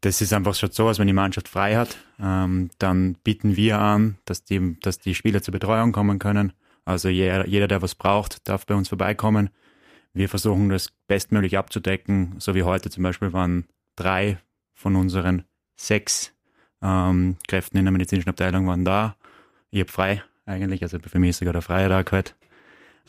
das 0.00 0.20
ist 0.20 0.32
einfach 0.32 0.56
schon 0.56 0.72
so, 0.72 0.88
als 0.88 0.98
wenn 0.98 1.06
die 1.06 1.12
Mannschaft 1.12 1.46
frei 1.46 1.76
hat, 1.76 1.96
ähm, 2.20 2.70
dann 2.78 3.14
bieten 3.22 3.56
wir 3.56 3.78
an, 3.78 4.16
dass 4.24 4.42
die, 4.42 4.76
dass 4.80 4.98
die 4.98 5.14
Spieler 5.14 5.42
zur 5.42 5.52
Betreuung 5.52 5.92
kommen 5.92 6.18
können. 6.18 6.52
Also 6.84 7.08
jeder, 7.08 7.46
jeder, 7.46 7.68
der 7.68 7.82
was 7.82 7.94
braucht, 7.94 8.46
darf 8.48 8.66
bei 8.66 8.74
uns 8.74 8.88
vorbeikommen. 8.88 9.50
Wir 10.12 10.28
versuchen 10.28 10.68
das 10.68 10.92
bestmöglich 11.06 11.58
abzudecken. 11.58 12.34
So 12.38 12.54
wie 12.54 12.62
heute 12.62 12.90
zum 12.90 13.02
Beispiel 13.02 13.32
waren 13.32 13.66
drei 13.96 14.38
von 14.74 14.96
unseren 14.96 15.44
sechs 15.76 16.32
ähm, 16.82 17.36
Kräften 17.48 17.78
in 17.78 17.84
der 17.84 17.92
medizinischen 17.92 18.28
Abteilung 18.28 18.66
waren 18.66 18.84
da. 18.84 19.16
Ich 19.70 19.80
habe 19.80 19.90
frei 19.90 20.22
eigentlich, 20.46 20.82
also 20.82 20.98
für 20.98 21.18
mich 21.18 21.30
ist 21.30 21.38
sogar 21.38 21.52
der 21.52 21.62
freie 21.62 21.88
Tag 21.88 22.12
heute. 22.12 22.34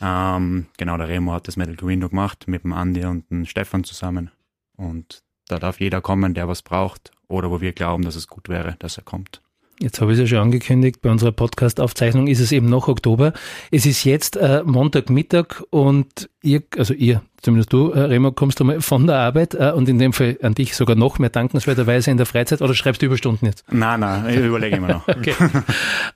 Ähm, 0.00 0.66
genau, 0.76 0.96
der 0.96 1.08
Remo 1.08 1.32
hat 1.32 1.48
das 1.48 1.56
Medical 1.56 1.88
Window 1.88 2.08
gemacht 2.08 2.48
mit 2.48 2.64
dem 2.64 2.72
Andi 2.72 3.04
und 3.04 3.30
dem 3.30 3.46
Stefan 3.46 3.84
zusammen. 3.84 4.30
Und 4.76 5.22
da 5.48 5.58
darf 5.58 5.80
jeder 5.80 6.00
kommen, 6.00 6.34
der 6.34 6.48
was 6.48 6.62
braucht 6.62 7.12
oder 7.28 7.50
wo 7.50 7.60
wir 7.60 7.72
glauben, 7.72 8.04
dass 8.04 8.16
es 8.16 8.28
gut 8.28 8.48
wäre, 8.48 8.76
dass 8.78 8.98
er 8.98 9.04
kommt. 9.04 9.42
Jetzt 9.78 10.00
habe 10.00 10.12
ich 10.12 10.18
es 10.18 10.22
ja 10.22 10.36
schon 10.36 10.46
angekündigt, 10.46 11.02
bei 11.02 11.10
unserer 11.10 11.32
Podcast-Aufzeichnung 11.32 12.28
ist 12.28 12.40
es 12.40 12.50
eben 12.50 12.66
noch 12.66 12.88
Oktober. 12.88 13.34
Es 13.70 13.84
ist 13.84 14.04
jetzt 14.04 14.36
äh, 14.38 14.62
Montagmittag 14.64 15.62
und 15.68 16.30
ihr, 16.42 16.62
also 16.78 16.94
ihr, 16.94 17.20
zumindest 17.42 17.74
du, 17.74 17.90
äh, 17.90 18.00
Remo, 18.00 18.32
kommst 18.32 18.58
du 18.58 18.64
mal 18.64 18.80
von 18.80 19.06
der 19.06 19.16
Arbeit 19.16 19.52
äh, 19.52 19.72
und 19.72 19.86
in 19.90 19.98
dem 19.98 20.14
Fall 20.14 20.38
an 20.40 20.54
dich 20.54 20.74
sogar 20.74 20.96
noch 20.96 21.18
mehr 21.18 21.28
dankenswerterweise 21.28 22.10
in 22.10 22.16
der 22.16 22.24
Freizeit 22.24 22.62
oder 22.62 22.72
schreibst 22.72 23.02
du 23.02 23.06
Überstunden 23.06 23.44
jetzt? 23.44 23.64
Nein, 23.70 24.00
nein, 24.00 24.26
ich 24.30 24.36
überlege 24.38 24.76
immer 24.76 24.88
noch. 24.88 25.08
okay. 25.08 25.34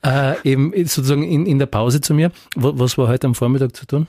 äh, 0.07 0.37
eben 0.51 0.73
sozusagen 0.87 1.23
in, 1.23 1.45
in 1.45 1.59
der 1.59 1.67
Pause 1.67 2.01
zu 2.01 2.15
mir. 2.15 2.33
Was 2.57 2.97
war 2.97 3.09
heute 3.09 3.27
am 3.27 3.35
Vormittag 3.35 3.77
zu 3.77 3.85
tun? 3.85 4.07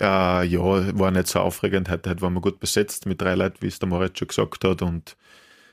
Äh, 0.00 0.46
ja, 0.46 0.98
war 0.98 1.10
nicht 1.10 1.26
so 1.26 1.40
aufregend. 1.40 1.90
Heute, 1.90 2.08
heute 2.08 2.22
waren 2.22 2.32
wir 2.32 2.40
gut 2.40 2.60
besetzt 2.60 3.04
mit 3.04 3.20
drei 3.20 3.34
Leuten, 3.34 3.58
wie 3.60 3.66
es 3.66 3.78
der 3.78 3.90
Moritz 3.90 4.18
schon 4.18 4.28
gesagt 4.28 4.64
hat 4.64 4.80
und 4.80 5.17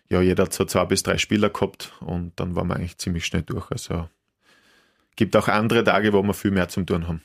ja, 0.10 0.22
jeder 0.22 0.44
hat 0.44 0.54
so 0.54 0.66
zwei 0.66 0.86
bis 0.86 1.04
drei 1.04 1.18
Spieler 1.18 1.50
gehabt 1.50 1.94
und 2.00 2.34
dann 2.36 2.56
waren 2.56 2.68
wir 2.68 2.76
eigentlich 2.76 2.98
ziemlich 2.98 3.26
schnell 3.26 3.44
durch. 3.44 3.72
Also 3.72 4.08
gibt 5.16 5.36
auch 5.36 5.48
andere 5.48 5.84
Tage, 5.84 6.14
wo 6.14 6.22
wir 6.22 6.34
viel 6.34 6.52
mehr 6.52 6.70
zum 6.70 6.86
tun 6.86 7.08
haben. 7.08 7.22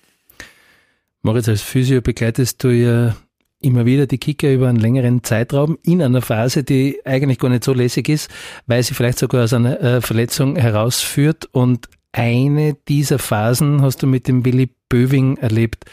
Moritz, 1.22 1.48
als 1.48 1.62
Physio 1.62 2.00
begleitest 2.00 2.64
du 2.64 2.68
ja 2.68 3.14
immer 3.60 3.84
wieder 3.84 4.06
die 4.06 4.18
Kicker 4.18 4.52
über 4.52 4.68
einen 4.68 4.80
längeren 4.80 5.22
Zeitraum 5.22 5.78
in 5.82 6.00
einer 6.00 6.22
Phase, 6.22 6.64
die 6.64 7.00
eigentlich 7.04 7.38
gar 7.38 7.50
nicht 7.50 7.64
so 7.64 7.74
lässig 7.74 8.08
ist, 8.08 8.30
weil 8.66 8.82
sie 8.82 8.94
vielleicht 8.94 9.18
sogar 9.18 9.44
aus 9.44 9.52
einer 9.52 9.80
äh, 9.80 10.00
Verletzung 10.00 10.56
herausführt 10.56 11.48
und 11.52 11.88
eine 12.12 12.74
dieser 12.88 13.18
Phasen 13.18 13.82
hast 13.82 14.02
du 14.02 14.06
mit 14.06 14.26
dem 14.28 14.44
Willi 14.44 14.70
Böving 14.90 15.38
erlebt. 15.38 15.86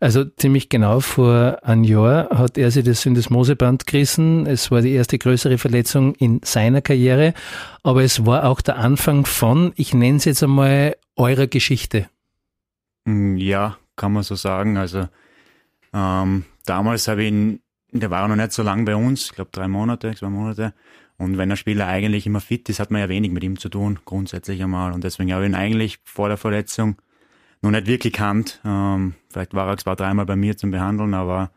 Also 0.00 0.24
ziemlich 0.24 0.70
genau 0.70 1.00
vor 1.00 1.58
einem 1.62 1.84
Jahr 1.84 2.30
hat 2.30 2.56
er 2.56 2.70
sich 2.70 2.84
das 2.84 3.02
Syndesmoseband 3.02 3.86
gerissen. 3.86 4.46
Es 4.46 4.70
war 4.70 4.80
die 4.80 4.92
erste 4.92 5.18
größere 5.18 5.58
Verletzung 5.58 6.14
in 6.14 6.40
seiner 6.42 6.80
Karriere, 6.80 7.34
aber 7.82 8.02
es 8.02 8.24
war 8.24 8.44
auch 8.48 8.62
der 8.62 8.78
Anfang 8.78 9.26
von, 9.26 9.72
ich 9.76 9.92
nenne 9.92 10.16
es 10.16 10.24
jetzt 10.24 10.42
einmal, 10.42 10.96
eurer 11.16 11.46
Geschichte. 11.46 12.08
Mm, 13.04 13.36
ja, 13.36 13.76
kann 13.96 14.12
man 14.12 14.22
so 14.22 14.34
sagen. 14.34 14.76
Also 14.78 15.08
ähm, 15.92 16.44
damals 16.64 17.08
habe 17.08 17.22
ich 17.24 17.28
ihn, 17.28 17.60
der 17.92 18.10
war 18.10 18.26
noch 18.26 18.36
nicht 18.36 18.52
so 18.52 18.62
lange 18.62 18.84
bei 18.84 18.96
uns, 18.96 19.26
ich 19.26 19.32
glaube 19.32 19.50
drei 19.52 19.68
Monate, 19.68 20.14
zwei 20.14 20.30
Monate. 20.30 20.72
Und 21.16 21.38
wenn 21.38 21.48
der 21.48 21.56
Spieler 21.56 21.86
eigentlich 21.86 22.26
immer 22.26 22.40
fit 22.40 22.68
ist, 22.68 22.80
hat 22.80 22.90
man 22.90 23.00
ja 23.00 23.08
wenig 23.08 23.30
mit 23.30 23.44
ihm 23.44 23.58
zu 23.58 23.68
tun, 23.68 24.00
grundsätzlich 24.04 24.62
einmal. 24.62 24.92
Und 24.92 25.04
deswegen 25.04 25.32
habe 25.32 25.44
ich 25.44 25.50
ihn 25.50 25.54
eigentlich 25.54 26.00
vor 26.04 26.28
der 26.28 26.36
Verletzung 26.36 26.96
noch 27.64 27.70
nicht 27.70 27.86
wirklich 27.86 28.12
kannt. 28.12 28.60
Ähm, 28.64 29.14
vielleicht 29.30 29.54
war 29.54 29.68
er 29.68 29.76
zwar 29.78 29.96
dreimal 29.96 30.26
bei 30.26 30.36
mir 30.36 30.56
zum 30.56 30.70
Behandeln, 30.70 31.14
aber 31.14 31.50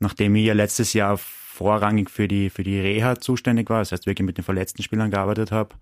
nachdem 0.00 0.34
ich 0.34 0.46
ja 0.46 0.52
letztes 0.52 0.92
Jahr 0.92 1.16
vorrangig 1.16 2.10
für 2.10 2.28
die, 2.28 2.50
für 2.50 2.64
die 2.64 2.80
Reha 2.80 3.16
zuständig 3.20 3.70
war, 3.70 3.78
das 3.78 3.92
heißt 3.92 4.06
wirklich 4.06 4.26
mit 4.26 4.36
den 4.36 4.44
verletzten 4.44 4.82
Spielern 4.82 5.10
gearbeitet 5.10 5.52
habe, 5.52 5.76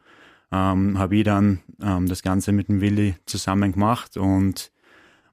ähm, 0.53 0.99
habe 0.99 1.17
ich 1.17 1.25
dann 1.25 1.61
ähm, 1.83 2.07
das 2.07 2.23
Ganze 2.23 2.53
mit 2.53 2.69
dem 2.69 2.83
Willi 2.83 3.15
zusammen 3.25 3.73
gemacht 3.73 4.17
und 4.19 4.71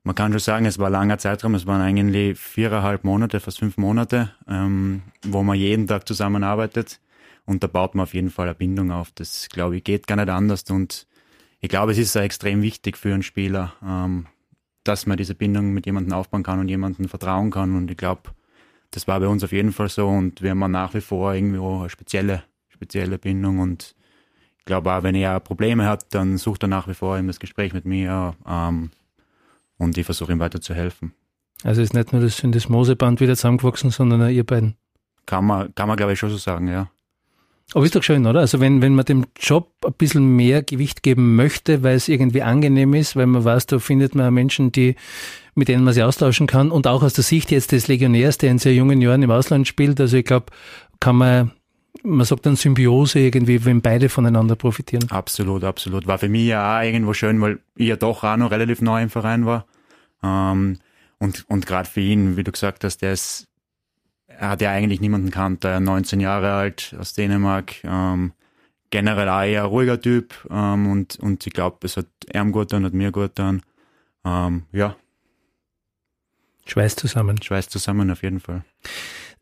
man 0.04 0.16
kann 0.16 0.32
schon 0.32 0.40
sagen, 0.40 0.66
es 0.66 0.80
war 0.80 0.88
ein 0.88 0.94
langer 0.94 1.18
Zeitraum, 1.18 1.56
es 1.56 1.68
waren 1.68 1.82
eigentlich 1.82 2.40
viereinhalb 2.40 3.04
Monate, 3.04 3.42
fast 3.42 3.60
fünf 3.60 3.78
Monate, 3.78 4.32
ähm, 4.48 5.02
wo 5.26 5.44
man 5.44 5.58
jeden 5.58 5.88
Tag 5.88 6.08
zusammenarbeitet 6.08 7.02
und 7.46 7.62
da 7.62 7.68
baut 7.68 7.96
man 7.96 8.04
auf 8.04 8.14
jeden 8.14 8.30
Fall 8.30 8.48
eine 8.48 8.56
Bindung 8.56 8.92
auf. 8.92 9.12
Das, 9.14 9.50
glaube 9.50 9.76
ich, 9.76 9.84
geht 9.84 10.08
gar 10.08 10.16
nicht 10.16 10.30
anders 10.30 10.64
und 10.70 11.06
ich 11.60 11.70
glaube, 11.70 11.92
es 11.92 11.98
ist 11.98 12.16
extrem 12.16 12.62
wichtig 12.62 12.98
für 12.98 13.14
einen 13.14 13.24
Spieler, 13.24 13.74
ähm, 13.86 14.28
dass 14.84 15.06
man 15.06 15.18
diese 15.18 15.36
Bindung 15.36 15.74
mit 15.74 15.86
jemandem 15.86 16.14
aufbauen 16.14 16.44
kann 16.44 16.60
und 16.60 16.70
jemandem 16.70 17.10
vertrauen 17.10 17.52
kann 17.52 17.76
und 17.76 17.92
ich 17.92 17.98
glaube, 17.98 18.32
das 18.92 19.08
war 19.08 19.20
bei 19.20 19.28
uns 19.28 19.44
auf 19.44 19.52
jeden 19.52 19.72
Fall 19.72 19.90
so 19.90 20.08
und 20.08 20.42
wir 20.42 20.52
haben 20.52 20.72
nach 20.72 20.94
wie 20.94 21.02
vor 21.02 21.34
irgendwo 21.34 21.80
eine 21.80 21.90
spezielle, 21.90 22.44
spezielle 22.70 23.20
Bindung 23.20 23.60
und 23.60 23.96
ich 24.58 24.66
glaube 24.66 24.92
auch, 24.94 25.04
wenn 25.04 25.16
er 25.16 25.40
Probleme 25.40 25.86
hat, 25.86 26.14
dann 26.14 26.38
sucht 26.38 26.64
er 26.64 26.68
nach 26.68 26.88
wie 26.88 26.94
vor 26.94 27.18
eben 27.18 27.28
das 27.28 27.40
Gespräch 27.40 27.74
mit 27.74 27.86
mir 27.86 28.36
ähm, 28.48 28.92
und 29.78 29.98
ich 29.98 30.06
versuche 30.06 30.32
ihm 30.32 30.40
weiter 30.40 30.62
zu 30.62 30.74
helfen. 30.74 31.14
Also 31.64 31.82
ist 31.82 31.94
nicht 31.94 32.14
nur 32.14 32.22
das 32.22 32.38
Syndesmoseband 32.38 33.20
wieder 33.20 33.36
zusammengewachsen, 33.36 33.90
sondern 33.90 34.22
auch 34.22 34.30
ihr 34.30 34.46
beiden. 34.46 34.76
Kann 35.26 35.46
man, 35.46 35.76
kann 35.76 35.88
man 35.88 35.98
glaube 35.98 36.14
ich 36.14 36.20
schon 36.20 36.30
so 36.30 36.38
sagen, 36.38 36.68
ja. 36.68 36.90
Aber 37.74 37.86
ist 37.86 37.96
doch 37.96 38.04
schön, 38.04 38.26
oder? 38.26 38.40
Also 38.40 38.60
wenn, 38.60 38.82
wenn 38.82 38.96
man 38.96 39.06
dem 39.06 39.26
Job 39.40 39.72
ein 39.86 39.94
bisschen 39.94 40.36
mehr 40.36 40.64
Gewicht 40.64 41.04
geben 41.04 41.36
möchte, 41.36 41.84
weil 41.84 41.96
es 41.96 42.08
irgendwie 42.08 42.42
angenehm 42.42 42.94
ist, 42.94 43.16
weil 43.16 43.28
man 43.28 43.44
weiß, 43.44 43.68
da 43.68 43.80
findet 43.80 44.16
man 44.16 44.34
Menschen, 44.34 44.72
die, 44.72 44.96
mit 45.54 45.68
denen 45.68 45.84
man 45.84 45.94
sich 45.94 46.04
austauschen 46.04 46.48
kann 46.48 46.72
und 46.72 46.88
auch 46.88 47.04
aus 47.04 47.14
der 47.14 47.24
Sicht 47.24 47.52
jetzt 47.52 47.72
des 47.72 47.88
Legionärs, 47.88 48.40
der 48.40 48.52
in 48.52 48.58
sehr 48.58 48.74
jungen 48.74 49.02
Jahren 49.02 49.22
im 49.22 49.32
Ausland 49.32 49.68
spielt, 49.68 50.02
also 50.02 50.18
ich 50.18 50.26
glaube, 50.26 50.48
kann 51.00 51.16
man 51.16 51.52
man 52.04 52.26
sagt 52.26 52.46
dann 52.46 52.56
Symbiose 52.56 53.20
irgendwie, 53.20 53.66
wenn 53.66 53.82
beide 53.82 54.10
voneinander 54.10 54.56
profitieren. 54.56 55.10
Absolut, 55.10 55.64
absolut. 55.64 56.08
War 56.08 56.18
für 56.18 56.30
mich 56.30 56.46
ja 56.48 56.80
auch 56.80 56.84
irgendwo 56.84 57.14
schön, 57.14 57.42
weil 57.42 57.60
ich 57.76 57.88
ja 57.88 57.96
doch 57.96 58.24
auch 58.24 58.38
noch 58.38 58.52
relativ 58.52 58.82
neu 58.82 59.02
im 59.02 59.10
Verein 59.10 59.46
war. 59.46 59.66
Ähm, 60.24 60.80
und 61.18 61.46
und 61.50 61.66
gerade 61.66 61.90
für 61.90 62.00
ihn, 62.00 62.38
wie 62.38 62.44
du 62.44 62.52
gesagt 62.52 62.84
hast, 62.84 63.02
der 63.02 63.14
ist, 63.14 63.49
er 64.40 64.50
hat 64.50 64.62
ja 64.62 64.72
eigentlich 64.72 65.02
niemanden 65.02 65.32
kannt, 65.32 65.66
er 65.66 65.80
19 65.80 66.20
Jahre 66.20 66.54
alt 66.54 66.96
aus 66.98 67.14
Dänemark, 67.14 67.84
ähm, 67.84 68.32
generell 68.90 69.28
auch 69.30 69.44
eher 69.44 69.66
ruhiger 69.66 70.00
Typ 70.00 70.34
ähm, 70.50 70.90
und, 70.90 71.20
und 71.20 71.46
ich 71.46 71.54
glaube, 71.54 71.78
es 71.84 71.98
hat 71.98 72.08
ihm 72.34 72.52
gut 72.52 72.72
dann, 72.72 72.86
hat 72.86 72.94
mir 72.94 73.12
gut 73.12 73.32
dann. 73.36 73.62
Ähm, 74.26 74.64
ja. 74.72 74.96
Schweiß 76.66 76.96
zusammen. 76.96 77.42
Schweiß 77.42 77.68
zusammen 77.70 78.12
auf 78.12 78.24
jeden 78.24 78.40
Fall 78.40 78.64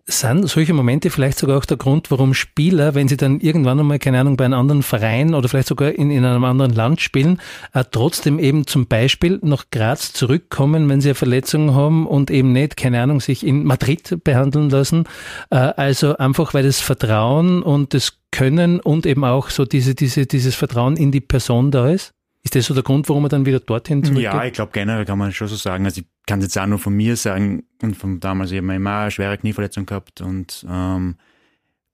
sind 0.10 0.48
solche 0.50 0.74
Momente 0.74 1.10
vielleicht 1.10 1.38
sogar 1.38 1.58
auch 1.58 1.66
der 1.66 1.76
Grund, 1.76 2.10
warum 2.12 2.34
Spieler, 2.34 2.96
wenn 2.96 3.10
sie 3.10 3.18
dann 3.18 3.42
irgendwann 3.42 3.80
einmal, 3.80 4.00
keine 4.00 4.20
Ahnung, 4.20 4.38
bei 4.38 4.46
einem 4.46 4.60
anderen 4.60 4.82
Verein 4.82 5.36
oder 5.36 5.50
vielleicht 5.50 5.68
sogar 5.68 5.92
in, 5.92 6.12
in 6.12 6.24
einem 6.24 6.46
anderen 6.46 6.74
Land 6.74 7.02
spielen, 7.02 7.42
äh, 7.74 7.84
trotzdem 7.92 8.40
eben 8.40 8.66
zum 8.66 8.88
Beispiel 8.88 9.40
nach 9.44 9.66
Graz 9.70 10.14
zurückkommen, 10.14 10.88
wenn 10.88 11.02
sie 11.02 11.10
eine 11.10 11.16
Verletzung 11.16 11.76
haben 11.76 12.08
und 12.08 12.32
eben 12.32 12.54
nicht, 12.54 12.78
keine 12.78 13.02
Ahnung, 13.02 13.20
sich 13.20 13.46
in 13.46 13.66
Madrid 13.66 14.24
behandeln 14.24 14.70
lassen. 14.70 15.04
Äh, 15.50 15.58
also 15.58 16.16
einfach, 16.16 16.54
weil 16.54 16.64
das 16.64 16.80
Vertrauen 16.80 17.62
und 17.62 17.94
das 17.94 18.20
Können 18.32 18.80
und 18.80 19.06
eben 19.06 19.24
auch 19.24 19.50
so 19.50 19.66
diese, 19.66 19.96
diese, 19.96 20.26
dieses 20.26 20.56
Vertrauen 20.56 20.96
in 20.96 21.12
die 21.12 21.22
Person 21.22 21.72
da 21.72 21.90
ist? 21.90 22.14
Ist 22.48 22.56
das 22.56 22.68
so 22.68 22.74
der 22.74 22.84
Grund, 22.84 23.10
warum 23.10 23.24
man 23.24 23.30
dann 23.30 23.46
wieder 23.46 23.60
dorthin 23.60 24.06
zurückgeht? 24.06 24.24
Ja, 24.24 24.46
ich 24.46 24.54
glaube 24.54 24.72
generell 24.72 25.04
kann 25.04 25.18
man 25.18 25.34
schon 25.34 25.50
so 25.50 25.58
sagen. 25.58 25.84
Also 25.84 26.00
ich 26.00 26.08
kann 26.26 26.40
es 26.40 26.46
jetzt 26.46 26.58
auch 26.58 26.66
nur 26.66 26.80
von 26.80 26.94
mir 26.94 27.18
sagen 27.18 27.66
und 27.82 27.98
von 27.98 28.22
damals 28.22 28.54
eben 28.54 28.70
immer 28.70 29.00
eine 29.00 29.12
schwere 29.12 29.38
Knieverletzung 29.38 29.86
gehabt 29.86 30.22
und 30.22 30.66
ähm, 30.70 31.18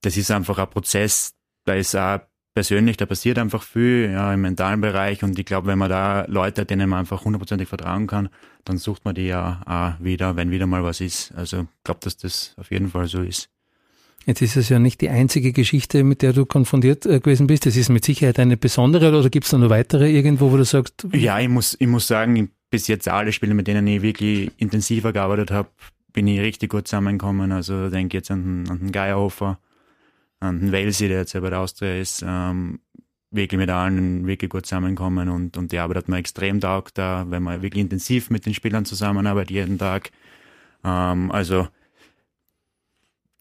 das 0.02 0.16
ist 0.16 0.30
einfach 0.30 0.56
ein 0.58 0.70
Prozess, 0.70 1.34
da 1.64 1.74
ist 1.74 1.96
auch 1.96 2.20
persönlich, 2.54 2.96
da 2.96 3.04
passiert 3.04 3.36
einfach 3.38 3.64
viel 3.64 4.10
ja, 4.12 4.32
im 4.32 4.42
mentalen 4.42 4.80
Bereich 4.80 5.24
und 5.24 5.36
ich 5.36 5.44
glaube, 5.44 5.66
wenn 5.66 5.78
man 5.78 5.90
da 5.90 6.24
Leute 6.28 6.60
hat, 6.60 6.70
denen 6.70 6.88
man 6.88 7.00
einfach 7.00 7.24
hundertprozentig 7.24 7.68
vertrauen 7.68 8.06
kann, 8.06 8.28
dann 8.64 8.78
sucht 8.78 9.04
man 9.04 9.16
die 9.16 9.26
ja 9.26 9.60
auch 9.66 10.04
wieder, 10.04 10.36
wenn 10.36 10.52
wieder 10.52 10.68
mal 10.68 10.84
was 10.84 11.00
ist. 11.00 11.32
Also 11.34 11.62
ich 11.62 11.82
glaube, 11.82 11.98
dass 12.04 12.16
das 12.16 12.54
auf 12.58 12.70
jeden 12.70 12.90
Fall 12.90 13.08
so 13.08 13.22
ist. 13.22 13.50
Jetzt 14.26 14.40
ist 14.40 14.56
es 14.56 14.68
ja 14.70 14.78
nicht 14.78 15.00
die 15.00 15.10
einzige 15.10 15.52
Geschichte, 15.52 16.02
mit 16.02 16.22
der 16.22 16.32
du 16.32 16.46
konfrontiert 16.46 17.04
äh, 17.04 17.20
gewesen 17.20 17.46
bist. 17.46 17.66
Das 17.66 17.76
ist 17.76 17.90
mit 17.90 18.04
Sicherheit 18.04 18.38
eine 18.38 18.56
besondere 18.56 19.16
oder 19.18 19.28
gibt 19.28 19.44
es 19.44 19.50
da 19.50 19.58
noch 19.58 19.70
weitere 19.70 20.10
irgendwo, 20.10 20.50
wo 20.50 20.56
du 20.56 20.64
sagst? 20.64 21.06
Ja, 21.12 21.38
ich 21.38 21.48
muss, 21.48 21.76
ich 21.78 21.86
muss 21.86 22.06
sagen, 22.06 22.50
bis 22.70 22.88
jetzt 22.88 23.08
alle 23.08 23.32
Spiele, 23.32 23.54
mit 23.54 23.66
denen 23.66 23.86
ich 23.86 24.02
wirklich 24.02 24.50
intensiver 24.56 25.12
gearbeitet 25.12 25.50
habe, 25.50 25.68
bin 26.12 26.26
ich 26.26 26.40
richtig 26.40 26.70
gut 26.70 26.88
zusammengekommen. 26.88 27.52
Also 27.52 27.90
denke 27.90 28.16
jetzt 28.16 28.30
an, 28.30 28.64
an 28.68 28.78
den 28.78 28.92
Geierhofer, 28.92 29.58
an 30.40 30.60
den 30.60 30.72
Welsi, 30.72 31.08
der 31.08 31.18
jetzt 31.18 31.34
bei 31.34 31.50
der 31.50 31.60
Austria 31.60 32.00
ist. 32.00 32.24
Ähm, 32.26 32.80
wirklich 33.30 33.58
mit 33.58 33.68
allen 33.68 34.26
wirklich 34.26 34.50
gut 34.50 34.64
zusammenkommen 34.64 35.28
und, 35.28 35.56
und 35.56 35.72
die 35.72 35.78
Arbeit 35.78 35.98
hat 35.98 36.08
mir 36.08 36.18
extrem 36.18 36.60
taugt, 36.60 36.96
da, 36.98 37.26
wenn 37.28 37.42
man 37.42 37.62
wirklich 37.62 37.82
intensiv 37.82 38.30
mit 38.30 38.46
den 38.46 38.54
Spielern 38.54 38.84
zusammenarbeitet, 38.84 39.50
jeden 39.50 39.78
Tag. 39.78 40.10
Ähm, 40.84 41.30
also 41.30 41.68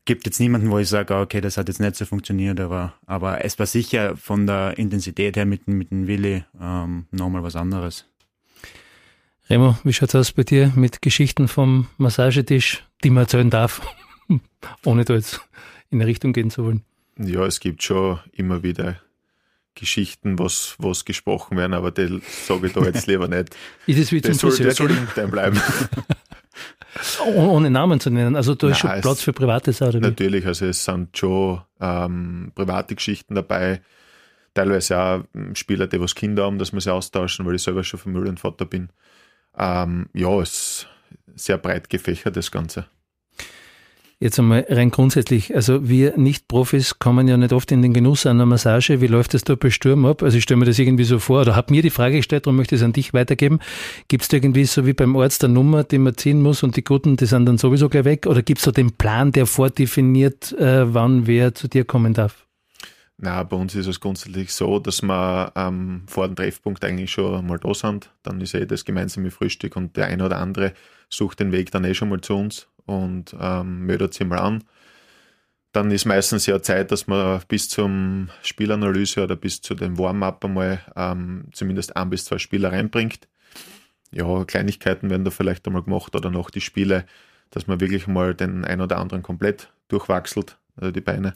gibt 0.05 0.25
jetzt 0.25 0.39
niemanden, 0.39 0.69
wo 0.69 0.79
ich 0.79 0.89
sage, 0.89 1.15
okay, 1.15 1.41
das 1.41 1.57
hat 1.57 1.67
jetzt 1.67 1.79
nicht 1.79 1.95
so 1.95 2.05
funktioniert, 2.05 2.59
aber, 2.59 2.93
aber 3.05 3.43
es 3.45 3.57
war 3.59 3.65
sicher 3.65 4.17
von 4.17 4.45
der 4.47 4.77
Intensität 4.77 5.35
her 5.35 5.45
mit, 5.45 5.67
mit 5.67 5.91
dem 5.91 6.07
Willi 6.07 6.43
ähm, 6.59 7.05
nochmal 7.11 7.43
was 7.43 7.55
anderes. 7.55 8.05
Remo, 9.49 9.77
wie 9.83 9.93
schaut 9.93 10.09
es 10.09 10.15
aus 10.15 10.31
bei 10.31 10.43
dir 10.43 10.71
mit 10.75 11.01
Geschichten 11.01 11.47
vom 11.47 11.87
Massagetisch, 11.97 12.83
die 13.03 13.09
man 13.09 13.23
erzählen 13.23 13.49
darf, 13.49 13.81
ohne 14.85 15.05
da 15.05 15.15
jetzt 15.15 15.41
in 15.89 15.99
eine 15.99 16.07
Richtung 16.07 16.33
gehen 16.33 16.49
zu 16.49 16.65
wollen? 16.65 16.83
Ja, 17.17 17.45
es 17.45 17.59
gibt 17.59 17.83
schon 17.83 18.19
immer 18.31 18.63
wieder 18.63 18.99
Geschichten, 19.75 20.37
was, 20.39 20.75
was 20.77 21.03
gesprochen 21.03 21.57
werden, 21.57 21.73
aber 21.73 21.91
die 21.91 22.21
sage 22.45 22.67
ich 22.67 22.73
da 22.73 22.81
jetzt 22.81 23.07
lieber 23.07 23.27
nicht. 23.27 23.55
Ist 23.87 23.99
es 23.99 24.11
wie 24.11 24.21
das 24.21 24.37
zum 24.37 24.51
soll, 24.51 24.65
das 24.65 24.77
soll 24.77 24.91
intern 24.91 25.31
bleiben. 25.31 25.59
Ohne 27.25 27.69
Namen 27.69 27.99
zu 27.99 28.09
nennen. 28.09 28.35
Also 28.35 28.55
da 28.55 28.69
ist 28.69 28.79
schon 28.79 29.01
Platz 29.01 29.21
für 29.21 29.33
private 29.33 29.73
Sachen. 29.73 30.01
Natürlich, 30.01 30.45
also 30.45 30.65
es 30.65 30.83
sind 30.85 31.17
schon 31.17 31.61
ähm, 31.79 32.51
private 32.53 32.95
Geschichten 32.95 33.35
dabei. 33.35 33.81
Teilweise 34.53 34.99
auch 34.99 35.23
ähm, 35.33 35.55
Spieler, 35.55 35.87
die 35.87 35.99
was 35.99 36.13
Kinder 36.13 36.45
haben, 36.45 36.59
dass 36.59 36.73
wir 36.73 36.81
sie 36.81 36.93
austauschen, 36.93 37.45
weil 37.45 37.55
ich 37.55 37.63
selber 37.63 37.83
schon 37.83 37.99
Familienvater 37.99 38.65
bin. 38.65 38.89
Ähm, 39.57 40.07
ja, 40.13 40.39
es 40.41 40.51
ist 40.51 40.87
sehr 41.35 41.57
breit 41.57 41.89
gefächert, 41.89 42.35
das 42.37 42.51
Ganze. 42.51 42.85
Jetzt 44.23 44.39
einmal 44.39 44.65
rein 44.69 44.89
grundsätzlich, 44.89 45.53
also 45.53 45.89
wir 45.89 46.17
Nicht-Profis 46.17 46.97
kommen 46.97 47.27
ja 47.27 47.35
nicht 47.35 47.51
oft 47.51 47.69
in 47.73 47.81
den 47.81 47.91
Genuss 47.91 48.25
einer 48.25 48.45
Massage. 48.45 49.01
Wie 49.01 49.07
läuft 49.07 49.33
das 49.33 49.43
da 49.43 49.55
bei 49.55 49.69
Sturm 49.69 50.05
ab? 50.05 50.23
Also 50.23 50.37
ich 50.37 50.43
stelle 50.43 50.59
mir 50.61 50.65
das 50.65 50.79
irgendwie 50.79 51.03
so 51.03 51.19
vor, 51.19 51.41
oder 51.41 51.57
habe 51.57 51.73
mir 51.73 51.81
die 51.81 51.89
Frage 51.89 52.15
gestellt, 52.15 52.45
darum 52.45 52.55
möchte 52.55 52.73
ich 52.73 52.79
es 52.79 52.85
an 52.85 52.93
dich 52.93 53.13
weitergeben. 53.13 53.59
Gibt 54.07 54.23
es 54.23 54.29
da 54.29 54.37
irgendwie 54.37 54.63
so 54.63 54.85
wie 54.85 54.93
beim 54.93 55.17
Arzt 55.17 55.43
eine 55.43 55.53
Nummer, 55.53 55.83
die 55.83 55.97
man 55.97 56.15
ziehen 56.15 56.41
muss 56.41 56.63
und 56.63 56.77
die 56.77 56.85
Guten, 56.85 57.17
die 57.17 57.25
sind 57.25 57.45
dann 57.47 57.57
sowieso 57.57 57.89
gleich 57.89 58.05
weg? 58.05 58.25
Oder 58.25 58.43
gibt 58.43 58.59
es 58.59 58.63
da 58.63 58.71
den 58.71 58.93
Plan, 58.93 59.33
der 59.33 59.45
vordefiniert, 59.45 60.53
äh, 60.53 60.93
wann 60.93 61.27
wer 61.27 61.53
zu 61.53 61.67
dir 61.67 61.83
kommen 61.83 62.13
darf? 62.13 62.47
Na, 63.17 63.43
bei 63.43 63.57
uns 63.57 63.75
ist 63.75 63.87
es 63.87 63.99
grundsätzlich 63.99 64.53
so, 64.53 64.79
dass 64.79 65.01
wir 65.01 65.51
ähm, 65.57 66.03
vor 66.07 66.27
dem 66.27 66.37
Treffpunkt 66.37 66.85
eigentlich 66.85 67.11
schon 67.11 67.45
mal 67.45 67.59
da 67.59 67.73
sind. 67.73 68.09
Dann 68.23 68.39
ist 68.39 68.53
eh 68.53 68.65
das 68.65 68.85
gemeinsame 68.85 69.31
Frühstück 69.31 69.75
und 69.75 69.97
der 69.97 70.05
eine 70.05 70.23
oder 70.23 70.37
andere 70.37 70.71
sucht 71.09 71.41
den 71.41 71.51
Weg 71.51 71.71
dann 71.71 71.83
eh 71.83 71.93
schon 71.93 72.07
mal 72.07 72.21
zu 72.21 72.35
uns 72.35 72.69
und 72.85 73.35
ähm, 73.39 73.85
meldet 73.85 74.13
sich 74.13 74.27
mal 74.27 74.39
an. 74.39 74.63
Dann 75.71 75.89
ist 75.89 76.05
meistens 76.05 76.45
ja 76.45 76.61
Zeit, 76.61 76.91
dass 76.91 77.07
man 77.07 77.41
bis 77.47 77.67
zum 77.67 78.29
Spielanalyse 78.43 79.23
oder 79.23 79.35
bis 79.35 79.61
zu 79.61 79.73
dem 79.73 79.97
Warm-up 79.97 80.45
einmal 80.45 80.81
ähm, 80.95 81.45
zumindest 81.51 81.95
ein 81.95 82.09
bis 82.11 82.25
zwei 82.25 82.37
Spieler 82.37 82.71
reinbringt. 82.71 83.27
Ja, 84.11 84.45
Kleinigkeiten 84.45 85.09
werden 85.09 85.25
da 85.25 85.31
vielleicht 85.31 85.65
einmal 85.65 85.81
gemacht 85.81 86.15
oder 86.15 86.29
noch 86.29 86.51
die 86.51 86.61
Spiele, 86.61 87.05
dass 87.49 87.65
man 87.65 87.79
wirklich 87.79 88.05
mal 88.05 88.35
den 88.35 88.65
ein 88.65 88.81
oder 88.81 88.99
anderen 88.99 89.23
komplett 89.23 89.73
durchwachselt, 89.87 90.57
also 90.75 90.91
die 90.91 91.01
Beine. 91.01 91.33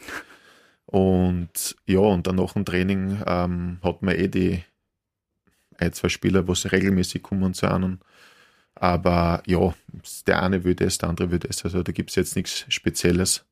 Und 0.86 1.76
ja, 1.86 2.00
und 2.00 2.28
dann 2.28 2.36
nach 2.36 2.54
dem 2.54 2.64
Training 2.64 3.22
ähm, 3.26 3.80
hat 3.84 4.04
man 4.04 4.16
eh 4.16 4.28
die 4.28 4.64
ein, 5.78 5.94
zwei 5.94 6.10
Spieler, 6.10 6.48
was 6.48 6.72
regelmäßig 6.72 7.24
kommen 7.24 7.54
zu 7.54 7.68
einem 7.68 8.00
aber 8.82 9.42
ja, 9.46 9.74
der 10.26 10.44
eine 10.44 10.64
will 10.64 10.76
das, 10.76 10.98
der 10.98 11.10
andere 11.10 11.32
will 11.32 11.40
das. 11.40 11.64
Also 11.64 11.84
da 11.84 11.92
gibt 11.92 12.10
es 12.12 12.16
jetzt 12.16 12.36
nichts 12.36 12.66
Spezielles. 12.70 13.46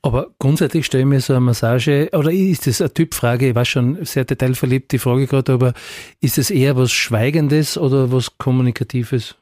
Aber 0.00 0.28
grundsätzlich 0.38 0.86
stelle 0.86 1.02
ich 1.02 1.08
mir 1.08 1.20
so 1.20 1.34
eine 1.34 1.40
Massage, 1.40 2.08
oder 2.12 2.32
ist 2.32 2.66
das 2.66 2.80
eine 2.80 2.92
Typfrage? 2.92 3.50
Ich 3.50 3.54
war 3.54 3.64
schon 3.64 4.04
sehr 4.04 4.24
detailverliebt, 4.24 4.92
die 4.92 4.98
Frage 4.98 5.26
gerade, 5.26 5.52
aber 5.52 5.74
ist 6.20 6.38
es 6.38 6.50
eher 6.50 6.76
was 6.76 6.90
Schweigendes 6.90 7.76
oder 7.76 8.10
was 8.10 8.38
Kommunikatives? 8.38 9.36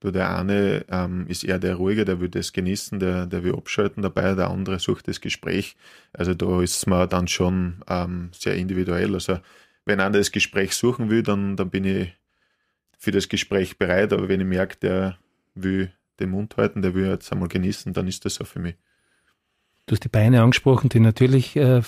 Du, 0.00 0.10
der 0.10 0.36
eine 0.36 0.84
ähm, 0.90 1.26
ist 1.28 1.44
eher 1.44 1.58
der 1.58 1.76
Ruhige, 1.76 2.04
der 2.04 2.20
will 2.20 2.28
das 2.28 2.52
genießen, 2.52 2.98
der, 2.98 3.26
der 3.26 3.42
will 3.42 3.54
abschalten 3.54 4.02
dabei, 4.02 4.34
der 4.34 4.50
andere 4.50 4.78
sucht 4.78 5.08
das 5.08 5.20
Gespräch. 5.20 5.76
Also 6.12 6.34
da 6.34 6.60
ist 6.60 6.86
man 6.86 7.08
dann 7.08 7.28
schon 7.28 7.76
ähm, 7.88 8.30
sehr 8.32 8.54
individuell. 8.56 9.14
Also 9.14 9.38
wenn 9.86 10.00
einer 10.00 10.18
das 10.18 10.32
Gespräch 10.32 10.74
suchen 10.74 11.08
will, 11.10 11.22
dann, 11.22 11.56
dann 11.56 11.70
bin 11.70 11.84
ich 11.84 12.12
für 13.04 13.12
das 13.12 13.28
Gespräch 13.28 13.78
bereit, 13.78 14.12
aber 14.12 14.28
wenn 14.28 14.40
ich 14.40 14.46
merke, 14.46 14.76
der 14.78 15.18
will 15.54 15.92
den 16.18 16.30
Mund 16.30 16.56
halten, 16.56 16.82
der 16.82 16.94
will 16.94 17.06
jetzt 17.06 17.30
einmal 17.32 17.48
genießen, 17.48 17.92
dann 17.92 18.08
ist 18.08 18.24
das 18.24 18.36
so 18.36 18.44
für 18.44 18.58
mich. 18.58 18.76
Du 19.86 19.92
hast 19.92 20.04
die 20.04 20.08
Beine 20.08 20.42
angesprochen, 20.42 20.88
die 20.88 21.00
natürlich 21.00 21.54
äh, 21.56 21.82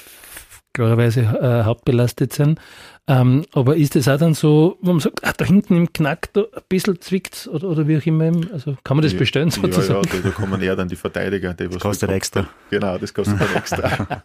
klarerweise 0.75 1.23
äh, 1.23 1.65
hauptbelastet 1.65 2.35
sind. 2.35 2.61
Ähm, 3.09 3.47
aber 3.53 3.77
ist 3.77 3.97
es 3.97 4.09
auch 4.09 4.19
dann 4.19 4.35
so, 4.35 4.79
wo 4.83 4.93
man 4.93 5.01
sagt, 5.01 5.25
ah, 5.25 5.33
da 5.35 5.45
hinten 5.45 5.77
im 5.77 5.93
Knack 5.93 6.33
da 6.35 6.43
ein 6.43 6.63
bisschen 6.69 7.01
zwickt 7.01 7.49
oder, 7.51 7.69
oder 7.69 7.89
wie 7.89 7.97
auch 7.97 8.05
immer? 8.05 8.33
Also 8.53 8.77
kann 8.85 8.97
man 8.97 9.05
das 9.05 9.15
bestellen 9.15 9.51
sozusagen? 9.51 10.07
Ja, 10.09 10.15
ja, 10.15 10.23
da, 10.23 10.29
da 10.29 10.35
kommen 10.35 10.61
eher 10.61 10.77
dann 10.77 10.89
die 10.89 10.97
Verteidiger. 10.97 11.55
Die, 11.55 11.69
das 11.69 11.81
kostet 11.81 12.11
extra. 12.11 12.49
Genau, 12.69 12.99
das 12.99 13.15
kostet 13.15 13.41
dann 13.41 13.55
extra. 13.55 14.23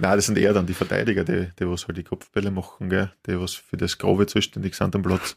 Nein, 0.00 0.16
das 0.16 0.26
sind 0.26 0.38
eher 0.38 0.52
dann 0.52 0.66
die 0.66 0.74
Verteidiger, 0.74 1.24
die, 1.24 1.48
die 1.58 1.68
was 1.68 1.88
halt 1.88 1.96
die 1.96 2.04
Kopfbälle 2.04 2.50
machen, 2.52 2.90
gell? 2.90 3.10
die 3.26 3.40
was 3.40 3.54
für 3.54 3.76
das 3.76 3.98
Grobe 3.98 4.26
zuständig 4.26 4.74
sind 4.76 4.94
am 4.94 5.02
Platz. 5.02 5.36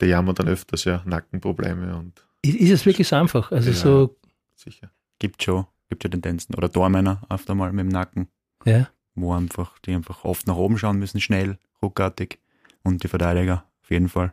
Die 0.00 0.14
haben 0.14 0.32
dann 0.34 0.48
öfters 0.48 0.84
ja 0.84 1.02
Nackenprobleme. 1.04 1.96
Und 1.96 2.24
ist, 2.42 2.56
ist 2.56 2.70
es 2.70 2.86
wirklich 2.86 3.08
so 3.08 3.16
einfach? 3.16 3.50
Also 3.52 3.70
ja, 3.70 3.76
so 3.76 4.16
sicher. 4.54 4.90
Gibt 5.18 5.42
schon, 5.42 5.66
gibt 5.88 6.04
ja 6.04 6.10
Tendenzen. 6.10 6.54
Oder 6.54 6.70
Tormänner 6.70 7.22
oft 7.28 7.48
einmal 7.50 7.72
mit 7.72 7.84
dem 7.84 7.88
Nacken. 7.88 8.28
Ja 8.64 8.88
wo 9.16 9.32
einfach, 9.32 9.78
die 9.80 9.94
einfach 9.94 10.24
oft 10.24 10.46
nach 10.46 10.56
oben 10.56 10.78
schauen 10.78 10.98
müssen, 10.98 11.20
schnell, 11.20 11.58
ruckartig. 11.82 12.38
Und 12.84 13.02
die 13.02 13.08
Verteidiger, 13.08 13.64
auf 13.82 13.90
jeden 13.90 14.08
Fall. 14.08 14.32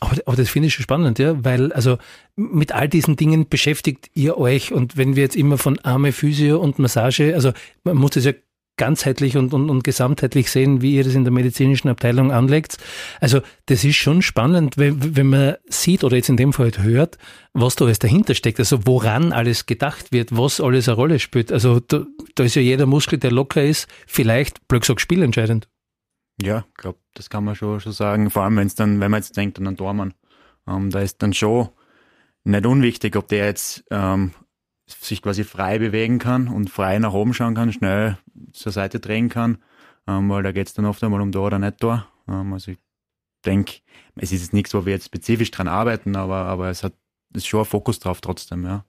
Aber, 0.00 0.16
aber 0.26 0.36
das 0.36 0.50
finde 0.50 0.66
ich 0.66 0.74
schon 0.74 0.82
spannend, 0.82 1.18
ja, 1.18 1.42
weil 1.44 1.72
also 1.72 1.96
mit 2.36 2.72
all 2.72 2.88
diesen 2.88 3.16
Dingen 3.16 3.48
beschäftigt 3.48 4.10
ihr 4.12 4.36
euch 4.36 4.72
und 4.72 4.98
wenn 4.98 5.16
wir 5.16 5.22
jetzt 5.22 5.36
immer 5.36 5.56
von 5.56 5.78
Arme, 5.78 6.12
Physio 6.12 6.60
und 6.60 6.78
Massage, 6.78 7.34
also 7.34 7.52
man 7.84 7.96
muss 7.96 8.10
das 8.10 8.24
ja 8.26 8.32
ganzheitlich 8.76 9.36
und, 9.36 9.54
und, 9.54 9.70
und 9.70 9.84
gesamtheitlich 9.84 10.50
sehen, 10.50 10.82
wie 10.82 10.96
ihr 10.96 11.04
das 11.04 11.14
in 11.14 11.24
der 11.24 11.32
medizinischen 11.32 11.88
Abteilung 11.88 12.32
anlegt. 12.32 12.78
Also 13.20 13.40
das 13.66 13.84
ist 13.84 13.96
schon 13.96 14.22
spannend, 14.22 14.76
wenn, 14.76 15.16
wenn 15.16 15.28
man 15.28 15.56
sieht 15.66 16.02
oder 16.04 16.16
jetzt 16.16 16.28
in 16.28 16.36
dem 16.36 16.52
Fall 16.52 16.66
halt 16.66 16.82
hört, 16.82 17.18
was 17.52 17.76
da 17.76 17.84
alles 17.84 17.98
dahinter 17.98 18.34
steckt, 18.34 18.58
also 18.58 18.86
woran 18.86 19.32
alles 19.32 19.66
gedacht 19.66 20.12
wird, 20.12 20.36
was 20.36 20.60
alles 20.60 20.88
eine 20.88 20.96
Rolle 20.96 21.18
spielt. 21.18 21.52
Also 21.52 21.80
da, 21.80 22.04
da 22.34 22.44
ist 22.44 22.56
ja 22.56 22.62
jeder 22.62 22.86
Muskel, 22.86 23.18
der 23.18 23.30
locker 23.30 23.62
ist, 23.62 23.88
vielleicht, 24.06 24.66
blöd 24.66 24.82
gesagt, 24.82 25.00
spielentscheidend. 25.00 25.68
Ja, 26.42 26.64
ich 26.68 26.74
glaube, 26.74 26.98
das 27.14 27.30
kann 27.30 27.44
man 27.44 27.54
schon, 27.54 27.78
schon 27.80 27.92
sagen. 27.92 28.30
Vor 28.30 28.42
allem, 28.42 28.56
wenn 28.56 28.66
es 28.66 28.74
dann, 28.74 29.00
wenn 29.00 29.10
man 29.10 29.20
jetzt 29.20 29.36
denkt 29.36 29.58
an 29.58 29.68
einen 29.68 29.76
Tormann, 29.76 30.14
ähm, 30.66 30.90
da 30.90 31.00
ist 31.00 31.22
dann 31.22 31.32
schon 31.32 31.68
nicht 32.44 32.66
unwichtig, 32.66 33.16
ob 33.16 33.28
der 33.28 33.46
jetzt 33.46 33.84
ähm, 33.90 34.32
sich 34.86 35.22
quasi 35.22 35.44
frei 35.44 35.78
bewegen 35.78 36.18
kann 36.18 36.48
und 36.48 36.70
frei 36.70 36.98
nach 36.98 37.12
oben 37.12 37.34
schauen 37.34 37.54
kann, 37.54 37.72
schnell 37.72 38.18
zur 38.52 38.72
Seite 38.72 39.00
drehen 39.00 39.28
kann, 39.28 39.58
ähm, 40.06 40.28
weil 40.28 40.42
da 40.42 40.52
geht 40.52 40.68
es 40.68 40.74
dann 40.74 40.84
oft 40.84 41.02
einmal 41.02 41.20
um 41.20 41.32
da 41.32 41.40
oder 41.40 41.58
nicht 41.58 41.82
da. 41.82 42.06
Ähm, 42.28 42.52
also 42.52 42.72
ich 42.72 42.78
denke, 43.44 43.80
es 44.16 44.32
ist 44.32 44.42
jetzt 44.42 44.52
nichts, 44.52 44.74
wo 44.74 44.84
wir 44.84 44.92
jetzt 44.92 45.06
spezifisch 45.06 45.50
dran 45.50 45.68
arbeiten, 45.68 46.16
aber, 46.16 46.36
aber 46.36 46.68
es 46.68 46.82
hat 46.82 46.92
ist 47.34 47.46
schon 47.46 47.60
ein 47.60 47.66
Fokus 47.66 47.98
drauf 47.98 48.20
trotzdem, 48.20 48.64
ja. 48.64 48.84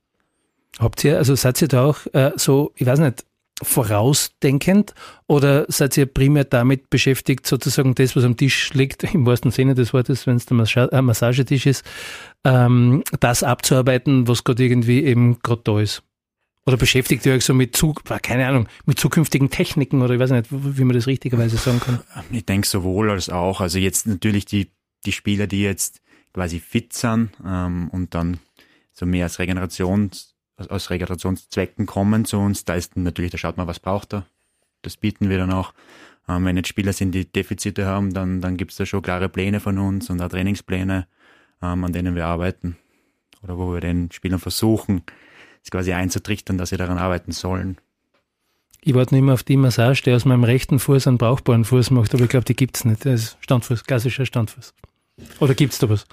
Habt 0.80 1.04
ihr, 1.04 1.18
also 1.18 1.36
seid 1.36 1.62
ihr 1.62 1.68
da 1.68 1.86
auch 1.86 2.06
äh, 2.14 2.32
so, 2.36 2.74
ich 2.76 2.86
weiß 2.86 3.00
nicht, 3.00 3.26
vorausdenkend 3.64 4.94
oder 5.28 5.66
seid 5.70 5.96
ihr 5.98 6.06
primär 6.06 6.44
damit 6.44 6.90
beschäftigt, 6.90 7.48
sozusagen 7.48 7.96
das, 7.96 8.16
was 8.16 8.24
am 8.24 8.38
Tisch 8.38 8.74
liegt, 8.74 9.04
im 9.14 9.26
wahrsten 9.26 9.52
Sinne 9.52 9.76
des 9.76 9.94
Wortes, 9.94 10.28
wenn 10.28 10.36
es 10.36 10.46
der 10.46 10.58
Massa 10.58 10.86
äh, 10.86 11.02
Massagetisch 11.02 11.66
ist, 11.66 11.86
ähm, 12.44 13.04
das 13.20 13.44
abzuarbeiten, 13.44 14.28
was 14.28 14.44
gerade 14.44 14.64
irgendwie 14.64 15.04
eben 15.04 15.40
gerade 15.40 15.62
da 15.64 15.80
ist? 15.80 16.04
Oder 16.68 16.78
beschäftigt 16.78 17.26
ihr 17.28 17.34
euch 17.34 17.46
so 17.46 17.54
mit, 17.54 17.76
Zug, 17.76 18.04
keine 18.24 18.48
Ahnung, 18.48 18.68
mit 18.86 19.00
zukünftigen 19.00 19.52
Techniken 19.52 20.02
oder 20.02 20.16
ich 20.16 20.20
weiß 20.20 20.32
nicht, 20.32 20.48
wie 20.50 20.84
man 20.84 20.96
das 20.96 21.06
richtigerweise 21.06 21.58
sagen 21.58 21.80
kann? 21.80 22.00
Ich 22.32 22.46
denke 22.46 22.68
sowohl 22.68 23.12
als 23.12 23.30
auch. 23.30 23.62
Also 23.62 23.78
jetzt 23.78 24.08
natürlich 24.08 24.46
die, 24.46 24.72
die 25.06 25.12
Spieler, 25.12 25.46
die 25.46 25.62
jetzt 25.62 26.02
quasi 26.34 26.60
fit 26.60 26.92
sind 26.94 27.30
ähm, 27.46 27.90
und 27.92 28.16
dann 28.16 28.40
so 28.94 29.06
mehr 29.06 29.26
als 29.26 29.38
Regenerations, 29.38 30.35
aus 30.58 30.90
Regenerationszwecken 30.90 31.86
kommen 31.86 32.26
zu 32.26 32.38
uns, 32.38 32.66
da 32.66 32.76
ist 32.76 32.96
natürlich, 32.96 33.32
da 33.32 33.38
schaut 33.38 33.58
man, 33.58 33.68
was 33.68 33.80
braucht 33.80 34.14
er. 34.14 34.26
Das 34.82 34.98
bieten 34.98 35.30
wir 35.30 35.38
dann 35.38 35.52
auch. 35.52 35.74
Ähm, 36.28 36.46
wenn 36.46 36.58
jetzt 36.58 36.70
Spieler 36.70 36.94
sind, 36.94 37.12
die 37.12 37.32
Defizite 37.32 37.86
haben, 37.86 38.14
dann, 38.14 38.42
dann 38.42 38.58
gibt 38.58 38.72
es 38.72 38.78
da 38.78 38.86
schon 38.86 39.02
klare 39.02 39.30
Pläne 39.30 39.60
von 39.60 39.78
uns 39.78 40.10
und 40.10 40.22
auch 40.22 40.30
Trainingspläne, 40.30 41.08
ähm, 41.62 41.84
an 41.84 41.94
denen 41.94 42.16
wir 42.16 42.26
arbeiten. 42.26 42.78
Oder 43.44 43.58
wo 43.58 43.74
wir 43.74 43.82
den 43.82 44.12
Spielern 44.12 44.40
versuchen, 44.40 45.04
es 45.64 45.72
quasi 45.72 45.94
einzutrichtern, 45.94 46.58
dass 46.58 46.70
sie 46.70 46.78
daran 46.78 46.98
arbeiten 46.98 47.32
sollen. 47.32 47.78
Ich 48.82 48.94
warte 48.94 49.18
immer 49.18 49.34
auf 49.34 49.44
die 49.44 49.58
Massage, 49.58 50.04
der 50.04 50.16
aus 50.16 50.26
meinem 50.26 50.44
rechten 50.44 50.78
Fuß 50.78 51.08
einen 51.08 51.18
brauchbaren 51.18 51.66
Fuß 51.66 51.90
macht, 51.90 52.14
aber 52.14 52.24
ich 52.24 52.30
glaube, 52.30 52.46
die 52.46 52.56
gibt 52.56 52.78
es 52.78 52.86
nicht. 52.86 53.06
Das 53.06 53.22
ist 53.22 53.38
Standfuß, 53.42 53.84
klassischer 53.84 54.26
Standfuß. 54.26 54.74
Oder 55.40 55.56
gibt 55.56 55.74
es 55.74 55.80
da 55.80 55.90
was? 55.90 56.06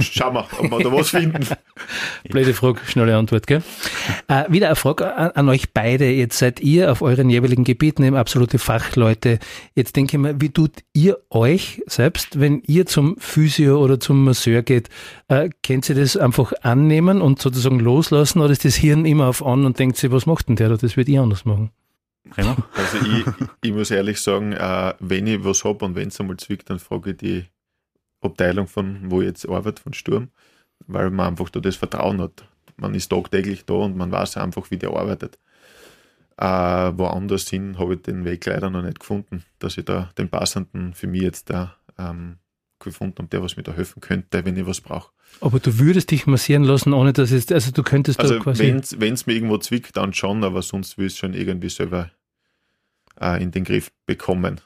Schauen 0.00 0.34
wir, 0.34 0.46
ob 0.58 0.70
wir 0.70 0.78
da 0.84 0.92
was 0.92 1.10
finden. 1.10 1.46
Blöde 2.28 2.54
Frage, 2.54 2.80
schnelle 2.86 3.16
Antwort, 3.16 3.46
gell? 3.46 3.62
Äh, 4.28 4.44
wieder 4.48 4.66
eine 4.66 4.76
Frage 4.76 5.14
an, 5.14 5.30
an, 5.32 5.48
euch 5.48 5.72
beide. 5.72 6.10
Jetzt 6.10 6.38
seid 6.38 6.60
ihr 6.60 6.92
auf 6.92 7.02
euren 7.02 7.30
jeweiligen 7.30 7.64
Gebieten 7.64 8.04
eben 8.04 8.16
absolute 8.16 8.58
Fachleute. 8.58 9.38
Jetzt 9.74 9.96
denke 9.96 10.16
ich 10.16 10.22
mal, 10.22 10.40
wie 10.40 10.50
tut 10.50 10.72
ihr 10.92 11.18
euch 11.30 11.82
selbst, 11.86 12.40
wenn 12.40 12.62
ihr 12.66 12.86
zum 12.86 13.16
Physio 13.18 13.82
oder 13.82 14.00
zum 14.00 14.24
Masseur 14.24 14.62
geht? 14.62 14.88
Äh, 15.28 15.50
könnt 15.62 15.88
ihr 15.88 15.94
das 15.94 16.16
einfach 16.16 16.52
annehmen 16.62 17.20
und 17.20 17.40
sozusagen 17.40 17.80
loslassen 17.80 18.40
oder 18.40 18.52
ist 18.52 18.64
das 18.64 18.76
Hirn 18.76 19.04
immer 19.04 19.26
auf 19.26 19.44
an 19.44 19.64
und 19.64 19.78
denkt 19.78 19.96
sich, 19.96 20.10
was 20.10 20.26
macht 20.26 20.48
denn 20.48 20.56
der 20.56 20.68
da? 20.68 20.76
Das 20.76 20.96
wird 20.96 21.08
ich 21.08 21.18
anders 21.18 21.44
machen. 21.44 21.70
Also 22.36 22.98
ich, 22.98 23.24
ich 23.62 23.72
muss 23.72 23.90
ehrlich 23.90 24.20
sagen, 24.20 24.52
äh, 24.52 24.94
wenn 25.00 25.26
ich 25.26 25.44
was 25.44 25.64
habe 25.64 25.84
und 25.84 25.96
wenn 25.96 26.08
es 26.08 26.20
einmal 26.20 26.36
zwickt, 26.36 26.70
dann 26.70 26.78
frage 26.78 27.10
ich 27.10 27.16
die 27.16 27.44
Abteilung 28.22 28.66
von, 28.66 29.10
wo 29.10 29.20
ich 29.20 29.26
jetzt 29.26 29.48
arbeite, 29.48 29.82
von 29.82 29.92
Sturm, 29.92 30.28
weil 30.86 31.10
man 31.10 31.28
einfach 31.28 31.50
da 31.50 31.60
das 31.60 31.76
Vertrauen 31.76 32.20
hat. 32.20 32.44
Man 32.76 32.94
ist 32.94 33.08
tagtäglich 33.08 33.64
da 33.64 33.74
und 33.74 33.96
man 33.96 34.10
weiß 34.10 34.36
einfach, 34.38 34.70
wie 34.70 34.78
der 34.78 34.90
arbeitet. 34.90 35.38
Äh, 36.38 36.44
woanders 36.44 37.48
hin 37.48 37.78
habe 37.78 37.94
ich 37.94 38.02
den 38.02 38.24
Weg 38.24 38.46
leider 38.46 38.70
noch 38.70 38.82
nicht 38.82 39.00
gefunden, 39.00 39.44
dass 39.58 39.76
ich 39.76 39.84
da 39.84 40.10
den 40.16 40.28
passenden 40.28 40.94
für 40.94 41.06
mich 41.06 41.22
jetzt 41.22 41.50
da 41.50 41.76
ähm, 41.98 42.38
gefunden 42.78 43.18
habe, 43.18 43.28
der 43.28 43.42
was 43.42 43.56
mir 43.56 43.62
da 43.62 43.72
helfen 43.72 44.00
könnte, 44.00 44.44
wenn 44.44 44.56
ich 44.56 44.66
was 44.66 44.80
brauche. 44.80 45.12
Aber 45.40 45.60
du 45.60 45.78
würdest 45.78 46.10
dich 46.10 46.26
massieren 46.26 46.64
lassen, 46.64 46.92
ohne 46.92 47.12
dass 47.12 47.30
es, 47.30 47.50
also 47.50 47.70
du 47.70 47.82
könntest 47.82 48.20
also 48.20 48.34
da 48.34 48.40
quasi... 48.40 48.82
wenn 48.98 49.14
es 49.14 49.26
mir 49.26 49.34
irgendwo 49.34 49.58
zwickt, 49.58 49.96
dann 49.96 50.12
schon, 50.12 50.42
aber 50.44 50.62
sonst 50.62 50.98
will 50.98 51.06
ich 51.06 51.12
es 51.12 51.18
schon 51.18 51.34
irgendwie 51.34 51.68
selber 51.68 52.10
äh, 53.20 53.42
in 53.42 53.50
den 53.50 53.64
Griff 53.64 53.92
bekommen. 54.06 54.60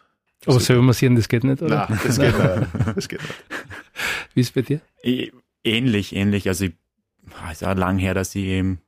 Aber 0.46 0.60
selber 0.60 0.82
massieren, 0.82 1.16
das 1.16 1.28
geht 1.28 1.44
nicht, 1.44 1.62
oder? 1.62 1.86
Nein, 1.88 2.00
das 2.04 2.18
geht 2.18 2.38
nicht. 2.38 2.96
Das 2.96 3.08
geht 3.08 3.22
nicht. 3.22 3.34
Wie 4.34 4.40
ist 4.40 4.48
es 4.48 4.52
bei 4.52 4.62
dir? 4.62 4.80
Ähnlich, 5.64 6.14
ähnlich. 6.14 6.48
Also, 6.48 6.66
ich, 6.66 6.72
es 7.50 7.62
ist 7.62 7.68
auch 7.68 7.74
lang 7.74 7.98
her, 7.98 8.14
dass 8.14 8.34
ich 8.34 8.44
eben 8.44 8.80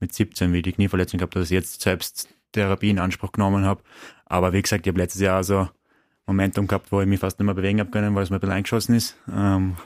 mit 0.00 0.12
17, 0.12 0.52
wie 0.52 0.62
die 0.62 0.72
Knieverletzung 0.72 1.18
gehabt 1.18 1.36
dass 1.36 1.50
ich 1.50 1.54
jetzt 1.54 1.80
selbst 1.80 2.28
Therapie 2.52 2.90
in 2.90 2.98
Anspruch 2.98 3.32
genommen 3.32 3.64
habe. 3.64 3.82
Aber 4.26 4.52
wie 4.52 4.62
gesagt, 4.62 4.86
ich 4.86 4.90
habe 4.90 5.00
letztes 5.00 5.20
Jahr 5.20 5.42
so 5.44 5.68
Momentum 6.26 6.66
gehabt, 6.66 6.92
wo 6.92 7.00
ich 7.00 7.06
mich 7.06 7.20
fast 7.20 7.38
nicht 7.38 7.46
mehr 7.46 7.54
bewegen 7.54 7.80
habe 7.80 7.90
können, 7.90 8.14
weil 8.14 8.22
es 8.22 8.30
mir 8.30 8.36
ein 8.36 8.40
bisschen 8.40 8.54
eingeschossen 8.54 8.94
ist. 8.94 9.16
Ähm, 9.32 9.76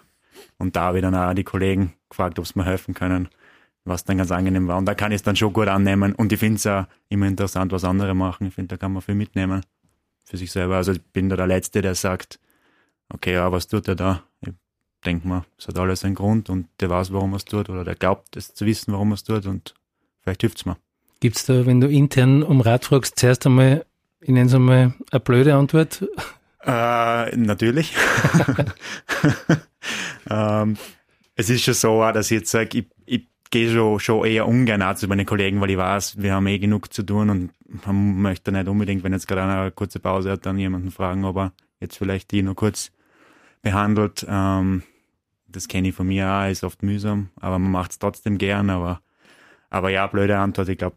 und 0.59 0.77
da 0.77 0.83
habe 0.83 0.99
ich 0.99 1.03
dann 1.03 1.15
auch 1.15 1.35
die 1.35 1.45
Kollegen 1.45 1.95
gefragt, 2.11 2.39
ob 2.39 2.47
sie 2.47 2.59
mir 2.59 2.65
helfen 2.65 2.95
können, 2.95 3.29
was 3.85 4.05
dann 4.05 4.19
ganz 4.19 4.31
angenehm 4.31 4.69
war. 4.69 4.79
Und 4.79 4.87
da 4.87 4.95
kann 4.95 5.13
ich 5.13 5.17
es 5.17 5.23
dann 5.23 5.37
schon 5.37 5.53
gut 5.53 5.69
annehmen. 5.69 6.15
Und 6.15 6.33
ich 6.33 6.39
finde 6.39 6.57
es 6.57 6.67
auch 6.67 6.87
immer 7.09 7.27
interessant, 7.27 7.73
was 7.73 7.85
andere 7.85 8.15
machen. 8.15 8.47
Ich 8.47 8.55
finde, 8.55 8.69
da 8.69 8.77
kann 8.77 8.93
man 8.93 9.03
viel 9.03 9.15
mitnehmen 9.15 9.63
für 10.27 10.37
sich 10.37 10.51
selber. 10.51 10.77
Also 10.77 10.93
ich 10.93 11.03
bin 11.03 11.29
da 11.29 11.37
der 11.37 11.47
Letzte, 11.47 11.81
der 11.81 11.95
sagt, 11.95 12.39
okay, 13.09 13.35
ja, 13.35 13.51
was 13.51 13.69
tut 13.69 13.89
er 13.89 13.95
da? 13.95 14.23
Ich 14.41 14.53
denke 15.05 15.27
mal, 15.27 15.45
es 15.59 15.69
hat 15.69 15.79
alles 15.79 16.05
einen 16.05 16.17
Grund 16.17 16.51
und 16.51 16.69
der 16.81 16.91
weiß, 16.91 17.13
warum 17.13 17.33
er 17.33 17.37
es 17.37 17.45
tut 17.45 17.71
oder 17.71 17.85
der 17.85 17.95
glaubt, 17.95 18.37
es 18.37 18.53
zu 18.53 18.67
wissen, 18.67 18.93
warum 18.93 19.13
er 19.13 19.15
es 19.15 19.25
tut 19.25 19.47
und 19.47 19.75
vielleicht 20.23 20.43
hilft 20.43 20.59
es 20.59 20.67
mir. 20.67 20.77
Gibt 21.21 21.37
es 21.37 21.47
da, 21.47 21.65
wenn 21.65 21.81
du 21.81 21.89
intern 21.89 22.43
um 22.43 22.61
Rat 22.61 22.85
fragst, 22.85 23.19
zuerst 23.19 23.47
einmal, 23.47 23.87
ich 24.21 24.29
nenne 24.29 24.49
es 24.49 24.55
einmal 24.55 24.95
eine 25.11 25.21
blöde 25.21 25.55
Antwort? 25.55 26.05
Äh, 26.63 27.37
natürlich. 27.37 27.95
ähm, 30.31 30.77
es 31.37 31.51
ist 31.51 31.63
schon 31.63 31.75
so, 31.75 32.01
dass 32.13 32.31
ich 32.31 32.39
jetzt 32.39 32.51
sage, 32.51 32.79
ich, 32.79 32.87
ich 33.05 33.27
gehe 33.51 33.71
schon, 33.71 34.01
schon 34.01 34.27
eher 34.27 34.47
ungern 34.47 34.97
zu 34.97 35.09
meinen 35.09 35.27
Kollegen, 35.27 35.61
weil 35.61 35.71
ich 35.71 35.77
weiß, 35.77 36.21
wir 36.21 36.35
haben 36.35 36.47
eh 36.47 36.59
genug 36.59 36.93
zu 36.93 37.03
tun 37.03 37.31
und 37.31 37.51
man 37.87 38.21
möchte 38.21 38.53
nicht 38.53 38.69
unbedingt, 38.69 39.05
wenn 39.05 39.13
jetzt 39.13 39.29
gerade 39.29 39.43
eine 39.43 39.71
kurze 39.71 40.01
Pause 40.01 40.33
hat, 40.33 40.47
dann 40.47 40.59
jemanden 40.59 40.91
fragen, 40.91 41.25
ob 41.25 41.37
er 41.37 41.53
jetzt 41.81 41.97
vielleicht 41.99 42.31
die 42.31 42.43
nur 42.43 42.55
kurz 42.55 42.93
behandelt. 43.63 44.27
Ähm, 44.29 44.83
das 45.49 45.69
kenne 45.69 45.89
ich 45.89 45.95
von 45.95 46.07
mir 46.07 46.29
auch, 46.29 46.51
ist 46.51 46.65
oft 46.65 46.83
mühsam, 46.83 47.31
aber 47.41 47.59
man 47.59 47.71
macht 47.71 47.93
es 47.93 47.99
trotzdem 47.99 48.39
gern. 48.39 48.71
Aber, 48.71 49.01
aber 49.71 49.91
ja, 49.91 50.07
blöde 50.07 50.39
Antwort, 50.39 50.69
ich 50.69 50.79
glaube, 50.79 50.97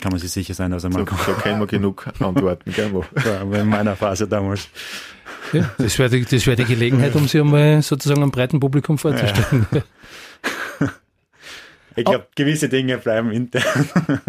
kann 0.00 0.10
man 0.10 0.20
sich 0.20 0.32
sicher 0.32 0.54
sein, 0.54 0.70
dass 0.70 0.84
er 0.84 0.90
mal 0.90 1.06
so, 1.06 1.16
so 1.16 1.32
kennen 1.34 1.60
wir 1.60 1.66
genug 1.66 2.08
Antworten, 2.18 2.72
gell? 2.72 2.90
Ja, 3.24 3.42
in 3.42 3.68
meiner 3.68 3.94
Phase 3.94 4.26
damals. 4.26 4.68
Ja, 5.52 5.70
das 5.78 5.98
wäre 5.98 6.10
die, 6.10 6.46
wär 6.46 6.56
die 6.56 6.64
Gelegenheit, 6.64 7.14
um 7.14 7.28
sie 7.28 7.40
einmal 7.40 7.82
sozusagen 7.82 8.22
einem 8.22 8.30
breiten 8.30 8.58
Publikum 8.58 8.98
vorzustellen. 8.98 9.66
Ja. 9.72 9.82
Ich 11.96 12.04
glaube, 12.04 12.26
gewisse 12.34 12.68
Dinge 12.68 12.98
bleiben 12.98 13.30
intern. 13.30 13.62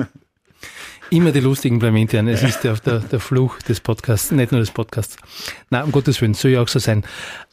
Immer 1.13 1.31
die 1.31 1.41
lustigen 1.41 1.77
bleiben 1.77 1.97
intern. 1.97 2.27
Es 2.27 2.41
ist 2.41 2.63
der, 2.63 2.73
der, 2.73 2.99
der 2.99 3.19
Fluch 3.19 3.59
des 3.59 3.81
Podcasts, 3.81 4.31
nicht 4.31 4.51
nur 4.51 4.61
des 4.61 4.71
Podcasts. 4.71 5.17
Na, 5.69 5.83
um 5.83 5.91
Gottes 5.91 6.19
Willen, 6.21 6.33
soll 6.33 6.51
ja 6.51 6.61
auch 6.61 6.67
so 6.67 6.79
sein. 6.79 7.03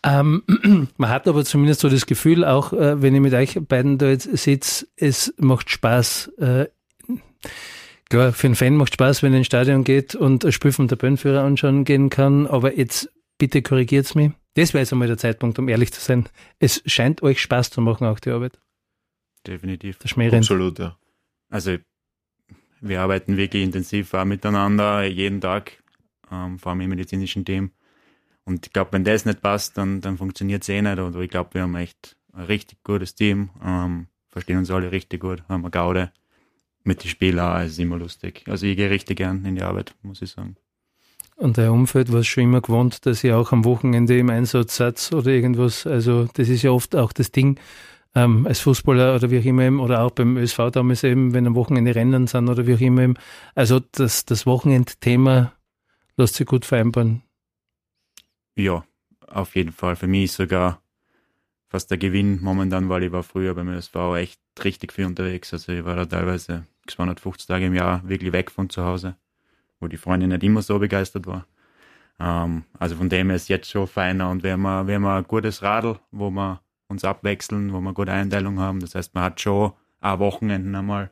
Ähm, 0.02 0.42
man 0.96 1.10
hat 1.10 1.28
aber 1.28 1.44
zumindest 1.44 1.80
so 1.80 1.90
das 1.90 2.06
Gefühl, 2.06 2.44
auch 2.46 2.72
äh, 2.72 3.02
wenn 3.02 3.14
ich 3.14 3.20
mit 3.20 3.34
euch 3.34 3.58
beiden 3.60 3.98
da 3.98 4.08
jetzt 4.08 4.34
sitze, 4.38 4.86
es 4.96 5.34
macht 5.36 5.68
Spaß. 5.68 6.30
Äh, 6.38 6.66
klar, 8.08 8.32
für 8.32 8.46
einen 8.46 8.56
Fan 8.56 8.76
macht 8.76 8.94
Spaß, 8.94 9.22
wenn 9.22 9.34
er 9.34 9.38
ins 9.38 9.48
Stadion 9.48 9.84
geht 9.84 10.14
und 10.14 10.44
ein 10.44 10.52
Spiel 10.52 10.72
von 10.72 10.88
der 10.88 10.96
Bönnführer 10.96 11.42
anschauen 11.42 11.84
gehen 11.84 12.08
kann, 12.08 12.46
aber 12.46 12.78
jetzt 12.78 13.10
bitte 13.36 13.60
korrigiert's 13.60 14.14
mich. 14.14 14.30
Das 14.54 14.72
wäre 14.72 14.82
jetzt 14.82 14.92
einmal 14.92 15.08
der 15.08 15.18
Zeitpunkt, 15.18 15.58
um 15.58 15.68
ehrlich 15.68 15.92
zu 15.92 16.00
sein. 16.00 16.28
Es 16.58 16.82
scheint 16.86 17.22
euch 17.22 17.42
Spaß 17.42 17.68
zu 17.68 17.82
machen, 17.82 18.06
auch 18.06 18.20
die 18.20 18.30
Arbeit. 18.30 18.58
Definitiv. 19.46 19.98
Der 19.98 20.08
Schmäh 20.08 20.28
rennt. 20.28 20.44
Absolut, 20.44 20.78
ja. 20.78 20.96
Also 21.48 21.76
wir 22.80 23.00
arbeiten 23.00 23.36
wirklich 23.36 23.62
intensiv 23.62 24.14
auch 24.14 24.24
miteinander, 24.24 25.04
jeden 25.04 25.40
Tag, 25.40 25.82
ähm, 26.30 26.58
vor 26.58 26.72
allem 26.72 26.82
im 26.82 26.90
medizinischen 26.90 27.44
Team. 27.44 27.72
Und 28.44 28.66
ich 28.66 28.72
glaube, 28.72 28.92
wenn 28.92 29.04
das 29.04 29.24
nicht 29.24 29.42
passt, 29.42 29.76
dann, 29.76 30.00
dann 30.00 30.16
funktioniert 30.16 30.62
es 30.62 30.68
eh 30.68 30.80
nicht. 30.80 30.98
Und 30.98 31.16
ich 31.20 31.30
glaube, 31.30 31.54
wir 31.54 31.62
haben 31.62 31.74
echt 31.76 32.16
ein 32.32 32.44
richtig 32.44 32.82
gutes 32.82 33.14
Team, 33.14 33.50
ähm, 33.64 34.06
verstehen 34.28 34.58
uns 34.58 34.70
alle 34.70 34.92
richtig 34.92 35.20
gut, 35.20 35.42
haben 35.48 35.64
eine 35.64 35.70
Gaude. 35.70 36.12
Mit 36.82 37.04
den 37.04 37.10
Spielern 37.10 37.62
es 37.62 37.72
ist 37.72 37.78
immer 37.78 37.98
lustig. 37.98 38.42
Also 38.48 38.66
ich 38.66 38.76
gehe 38.76 38.88
richtig 38.88 39.18
gern 39.18 39.44
in 39.44 39.56
die 39.56 39.62
Arbeit, 39.62 39.94
muss 40.02 40.22
ich 40.22 40.30
sagen. 40.30 40.56
Und 41.36 41.56
der 41.56 41.72
Umfeld 41.72 42.12
war 42.12 42.24
schon 42.24 42.44
immer 42.44 42.60
gewohnt, 42.60 43.04
dass 43.06 43.22
ihr 43.22 43.36
auch 43.36 43.52
am 43.52 43.64
Wochenende 43.64 44.18
im 44.18 44.30
Einsatz 44.30 44.76
seid 44.76 45.10
oder 45.12 45.30
irgendwas. 45.30 45.86
Also 45.86 46.28
das 46.34 46.48
ist 46.48 46.62
ja 46.62 46.70
oft 46.70 46.96
auch 46.96 47.12
das 47.12 47.32
Ding 47.32 47.58
ähm, 48.14 48.46
als 48.46 48.60
Fußballer 48.60 49.14
oder 49.14 49.30
wie 49.30 49.38
auch 49.38 49.44
immer 49.44 49.62
eben, 49.62 49.80
oder 49.80 50.02
auch 50.02 50.10
beim 50.10 50.36
ÖSV 50.36 50.70
damals 50.72 51.04
eben, 51.04 51.32
wenn 51.32 51.46
am 51.46 51.54
Wochenende 51.54 51.94
Rennen 51.94 52.26
sind 52.26 52.48
oder 52.48 52.66
wie 52.66 52.74
auch 52.74 52.80
immer 52.80 53.02
eben. 53.02 53.14
Also 53.54 53.80
das, 53.92 54.24
das 54.24 54.46
Wochenendthema 54.46 55.52
lässt 56.16 56.34
sich 56.34 56.46
gut 56.46 56.64
vereinbaren. 56.64 57.22
Ja, 58.56 58.84
auf 59.26 59.54
jeden 59.54 59.72
Fall. 59.72 59.96
Für 59.96 60.06
mich 60.06 60.24
ist 60.24 60.36
sogar 60.36 60.82
fast 61.68 61.90
der 61.90 61.98
Gewinn 61.98 62.42
momentan, 62.42 62.88
weil 62.88 63.04
ich 63.04 63.12
war 63.12 63.22
früher 63.22 63.54
beim 63.54 63.68
ÖSV 63.68 63.94
echt 64.16 64.40
richtig 64.64 64.92
viel 64.92 65.06
unterwegs. 65.06 65.52
Also 65.52 65.72
ich 65.72 65.84
war 65.84 65.96
da 65.96 66.04
teilweise 66.04 66.66
250 66.88 67.46
Tage 67.46 67.66
im 67.66 67.74
Jahr 67.74 68.06
wirklich 68.08 68.32
weg 68.32 68.50
von 68.50 68.68
zu 68.68 68.84
Hause, 68.84 69.16
wo 69.78 69.86
die 69.86 69.96
Freundin 69.96 70.30
nicht 70.30 70.42
immer 70.42 70.62
so 70.62 70.78
begeistert 70.80 71.26
war. 71.26 71.46
Ähm, 72.18 72.64
also 72.78 72.96
von 72.96 73.08
dem 73.08 73.28
her 73.28 73.36
ist 73.36 73.48
jetzt 73.48 73.70
schon 73.70 73.86
feiner 73.86 74.30
und 74.30 74.42
wir 74.42 74.52
haben, 74.52 74.86
wir 74.88 74.94
haben 74.96 75.06
ein 75.06 75.24
gutes 75.24 75.62
Radl, 75.62 75.98
wo 76.10 76.30
wir 76.30 76.60
uns 76.90 77.04
abwechseln, 77.04 77.72
wo 77.72 77.80
wir 77.80 77.92
gute 77.92 78.12
Einteilung 78.12 78.58
haben. 78.58 78.80
Das 78.80 78.94
heißt, 78.94 79.14
man 79.14 79.24
hat 79.24 79.40
schon 79.40 79.72
auch 80.00 80.18
Wochenenden 80.18 80.74
einmal, 80.74 81.10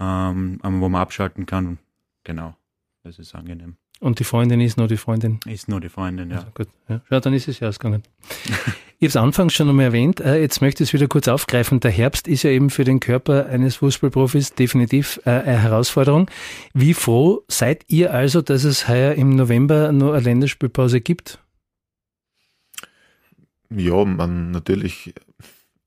ähm, 0.00 0.58
wo 0.62 0.88
man 0.88 1.02
abschalten 1.02 1.46
kann. 1.46 1.78
Genau, 2.22 2.54
das 3.02 3.18
ist 3.18 3.34
angenehm. 3.34 3.76
Und 4.00 4.18
die 4.18 4.24
Freundin 4.24 4.60
ist 4.60 4.76
nur 4.76 4.88
die 4.88 4.96
Freundin. 4.96 5.40
Ist 5.46 5.68
nur 5.68 5.80
die 5.80 5.88
Freundin, 5.88 6.30
ja. 6.30 6.38
Also 6.38 6.48
gut, 6.52 6.68
ja. 6.88 7.00
ja, 7.10 7.20
dann 7.20 7.32
ist 7.32 7.48
es 7.48 7.60
ja 7.60 7.68
ausgegangen. 7.68 8.02
ich 8.44 8.52
habe 8.98 9.06
es 9.06 9.16
anfangs 9.16 9.54
schon 9.54 9.68
einmal 9.68 9.86
erwähnt, 9.86 10.20
äh, 10.20 10.40
jetzt 10.40 10.60
möchte 10.60 10.82
ich 10.82 10.90
es 10.90 10.92
wieder 10.92 11.06
kurz 11.06 11.28
aufgreifen. 11.28 11.80
Der 11.80 11.90
Herbst 11.90 12.28
ist 12.28 12.42
ja 12.42 12.50
eben 12.50 12.70
für 12.70 12.84
den 12.84 13.00
Körper 13.00 13.46
eines 13.46 13.76
Fußballprofis 13.76 14.54
definitiv 14.54 15.20
äh, 15.24 15.30
eine 15.30 15.58
Herausforderung. 15.58 16.30
Wie 16.74 16.92
froh 16.92 17.44
seid 17.48 17.84
ihr 17.88 18.12
also, 18.12 18.42
dass 18.42 18.64
es 18.64 18.88
heuer 18.88 19.14
im 19.14 19.36
November 19.36 19.92
nur 19.92 20.14
eine 20.14 20.24
Länderspielpause 20.24 21.00
gibt? 21.00 21.43
Ja, 23.70 24.04
man 24.04 24.50
natürlich 24.50 25.14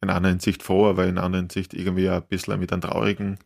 in 0.02 0.10
einer 0.10 0.30
Hinsicht 0.30 0.64
froh, 0.64 0.88
aber 0.88 1.06
in 1.08 1.18
einer 1.18 1.38
Hinsicht 1.38 1.74
irgendwie 1.74 2.10
ein 2.10 2.24
bisschen 2.24 2.60
mit 2.60 2.72
einem 2.72 2.82
traurigen 2.82 3.38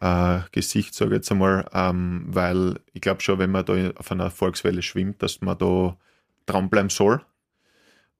äh, 0.00 0.40
Gesicht, 0.52 0.94
sage 0.94 1.12
ich 1.12 1.16
jetzt 1.16 1.32
einmal, 1.32 1.68
ähm, 1.72 2.24
weil 2.28 2.80
ich 2.92 3.00
glaube 3.00 3.20
schon, 3.20 3.38
wenn 3.38 3.50
man 3.50 3.64
da 3.64 3.90
auf 3.96 4.10
einer 4.12 4.24
Erfolgswelle 4.24 4.82
schwimmt, 4.82 5.22
dass 5.22 5.40
man 5.40 5.58
da 5.58 5.96
dranbleiben 6.46 6.90
soll 6.90 7.24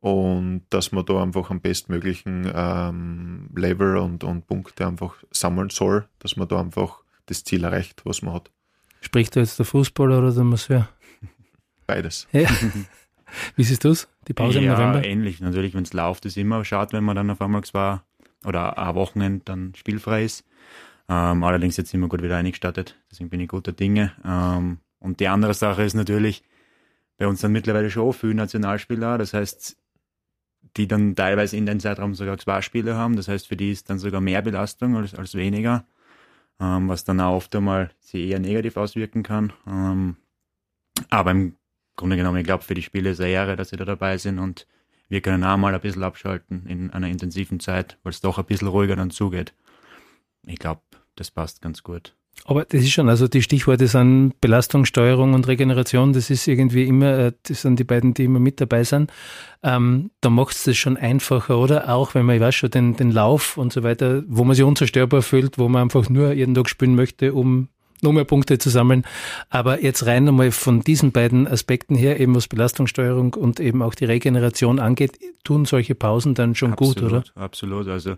und 0.00 0.62
dass 0.70 0.92
man 0.92 1.04
da 1.06 1.22
einfach 1.22 1.50
am 1.50 1.60
bestmöglichen 1.60 2.50
ähm, 2.54 3.50
Level 3.54 3.96
und, 3.96 4.24
und 4.24 4.46
Punkte 4.46 4.86
einfach 4.86 5.16
sammeln 5.30 5.70
soll, 5.70 6.08
dass 6.18 6.36
man 6.36 6.48
da 6.48 6.60
einfach 6.60 7.02
das 7.26 7.44
Ziel 7.44 7.64
erreicht, 7.64 8.02
was 8.04 8.22
man 8.22 8.34
hat. 8.34 8.50
Spricht 9.00 9.36
da 9.36 9.40
jetzt 9.40 9.58
der 9.58 9.66
Fußballer 9.66 10.18
oder 10.18 10.32
der 10.32 10.44
Masseur? 10.44 10.88
Beides. 11.86 12.26
Ja. 12.32 12.50
Wie 13.56 13.64
siehst 13.64 13.84
du 13.84 13.90
es? 13.90 14.08
Die 14.26 14.34
Pause 14.34 14.60
ja, 14.60 14.72
im 14.72 14.78
November? 14.78 15.04
ähnlich. 15.04 15.40
Natürlich, 15.40 15.74
wenn 15.74 15.84
es 15.84 15.92
läuft, 15.92 16.24
ist 16.26 16.36
immer 16.36 16.64
schade, 16.64 16.92
wenn 16.92 17.04
man 17.04 17.16
dann 17.16 17.30
auf 17.30 17.40
einmal 17.40 17.64
zwar 17.64 18.04
oder 18.44 18.78
ein 18.78 18.94
Wochenende 18.94 19.42
dann 19.44 19.74
spielfrei 19.74 20.24
ist. 20.24 20.44
Ähm, 21.08 21.42
allerdings 21.42 21.76
jetzt 21.76 21.94
immer 21.94 22.08
gut 22.08 22.22
wieder 22.22 22.36
eingestartet. 22.36 22.96
Deswegen 23.10 23.30
bin 23.30 23.40
ich 23.40 23.48
guter 23.48 23.72
Dinge. 23.72 24.12
Ähm, 24.24 24.78
und 24.98 25.20
die 25.20 25.28
andere 25.28 25.54
Sache 25.54 25.82
ist 25.82 25.94
natürlich, 25.94 26.42
bei 27.16 27.26
uns 27.26 27.40
sind 27.40 27.52
mittlerweile 27.52 27.90
schon 27.90 28.12
viele 28.12 28.34
Nationalspieler. 28.34 29.18
Das 29.18 29.32
heißt, 29.32 29.76
die 30.76 30.86
dann 30.86 31.16
teilweise 31.16 31.56
in 31.56 31.66
den 31.66 31.80
Zeitraum 31.80 32.14
sogar 32.14 32.38
zwei 32.38 32.60
Spiele 32.62 32.94
haben. 32.94 33.16
Das 33.16 33.28
heißt, 33.28 33.48
für 33.48 33.56
die 33.56 33.72
ist 33.72 33.88
dann 33.90 33.98
sogar 33.98 34.20
mehr 34.20 34.42
Belastung 34.42 34.96
als, 34.96 35.14
als 35.14 35.34
weniger. 35.34 35.84
Ähm, 36.60 36.88
was 36.88 37.04
dann 37.04 37.20
auch 37.20 37.36
oft 37.36 37.54
einmal 37.54 37.90
sich 38.00 38.28
eher 38.30 38.40
negativ 38.40 38.76
auswirken 38.76 39.22
kann. 39.22 39.52
Ähm, 39.66 40.16
aber 41.08 41.30
im 41.30 41.56
Grunde 41.98 42.16
genommen, 42.16 42.38
ich 42.38 42.46
glaube, 42.46 42.64
für 42.64 42.74
die 42.74 42.82
Spiele 42.82 43.10
ist 43.10 43.20
eine 43.20 43.30
Ehre, 43.30 43.56
dass 43.56 43.70
sie 43.70 43.76
da 43.76 43.84
dabei 43.84 44.16
sind 44.16 44.38
und 44.38 44.66
wir 45.08 45.20
können 45.20 45.42
auch 45.44 45.56
mal 45.56 45.74
ein 45.74 45.80
bisschen 45.80 46.04
abschalten 46.04 46.64
in 46.66 46.90
einer 46.90 47.08
intensiven 47.08 47.60
Zeit, 47.60 47.98
weil 48.04 48.12
es 48.12 48.20
doch 48.20 48.38
ein 48.38 48.44
bisschen 48.44 48.68
ruhiger 48.68 48.96
dann 48.96 49.10
zugeht. 49.10 49.52
Ich 50.46 50.58
glaube, 50.58 50.80
das 51.16 51.30
passt 51.30 51.60
ganz 51.60 51.82
gut. 51.82 52.14
Aber 52.44 52.64
das 52.64 52.82
ist 52.82 52.92
schon, 52.92 53.08
also 53.08 53.26
die 53.26 53.42
Stichworte 53.42 53.88
sind 53.88 54.40
Belastungssteuerung 54.40 55.34
und 55.34 55.48
Regeneration, 55.48 56.12
das 56.12 56.30
ist 56.30 56.46
irgendwie 56.46 56.84
immer, 56.84 57.18
äh, 57.18 57.32
das 57.42 57.62
sind 57.62 57.80
die 57.80 57.84
beiden, 57.84 58.14
die 58.14 58.24
immer 58.24 58.38
mit 58.38 58.60
dabei 58.60 58.84
sind. 58.84 59.12
Ähm, 59.64 60.12
da 60.20 60.30
macht 60.30 60.54
es 60.54 60.62
das 60.62 60.76
schon 60.76 60.96
einfacher, 60.96 61.58
oder? 61.58 61.92
Auch 61.92 62.14
wenn 62.14 62.24
man, 62.24 62.36
ich 62.36 62.40
weiß 62.40 62.54
schon, 62.54 62.70
den, 62.70 62.94
den 62.94 63.10
Lauf 63.10 63.56
und 63.56 63.72
so 63.72 63.82
weiter, 63.82 64.22
wo 64.28 64.44
man 64.44 64.54
sich 64.54 64.64
unzerstörbar 64.64 65.22
fühlt, 65.22 65.58
wo 65.58 65.68
man 65.68 65.82
einfach 65.82 66.08
nur 66.08 66.32
jeden 66.32 66.54
Tag 66.54 66.68
spielen 66.68 66.94
möchte, 66.94 67.34
um 67.34 67.68
noch 68.02 68.12
mehr 68.12 68.24
Punkte 68.24 68.58
zu 68.58 68.70
sammeln. 68.70 69.04
Aber 69.50 69.82
jetzt 69.82 70.06
rein 70.06 70.24
nochmal 70.24 70.50
von 70.50 70.80
diesen 70.80 71.12
beiden 71.12 71.46
Aspekten 71.46 71.94
her, 71.94 72.20
eben 72.20 72.34
was 72.34 72.48
Belastungssteuerung 72.48 73.34
und 73.34 73.60
eben 73.60 73.82
auch 73.82 73.94
die 73.94 74.04
Regeneration 74.04 74.78
angeht, 74.78 75.18
tun 75.44 75.64
solche 75.64 75.94
Pausen 75.94 76.34
dann 76.34 76.54
schon 76.54 76.72
absolut, 76.72 76.96
gut, 76.96 77.04
oder? 77.04 77.24
Absolut. 77.34 77.88
Also 77.88 78.16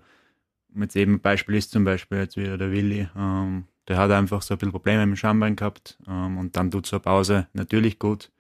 mit 0.73 0.95
eben 0.97 1.15
ein 1.15 1.21
Beispiel 1.21 1.57
ist 1.57 1.71
zum 1.71 1.85
Beispiel 1.85 2.19
jetzt 2.19 2.37
wieder 2.37 2.59
der 2.59 2.71
Willi. 2.71 3.09
Ähm, 3.17 3.65
der 3.89 3.99
hat 3.99 4.11
einfach 4.11 4.43
so 4.43 4.55
ein 4.55 4.59
bisschen 4.59 4.73
Probleme 4.73 5.07
mit 5.07 5.17
dem 5.17 5.19
Schambein 5.19 5.57
gehabt 5.57 5.99
ähm, 6.09 6.39
und 6.39 6.57
dann 6.57 6.71
tut 6.71 6.87
so 6.87 6.97
eine 6.97 7.03
Pause 7.03 7.47
natürlich 7.53 7.99
gut. 7.99 8.31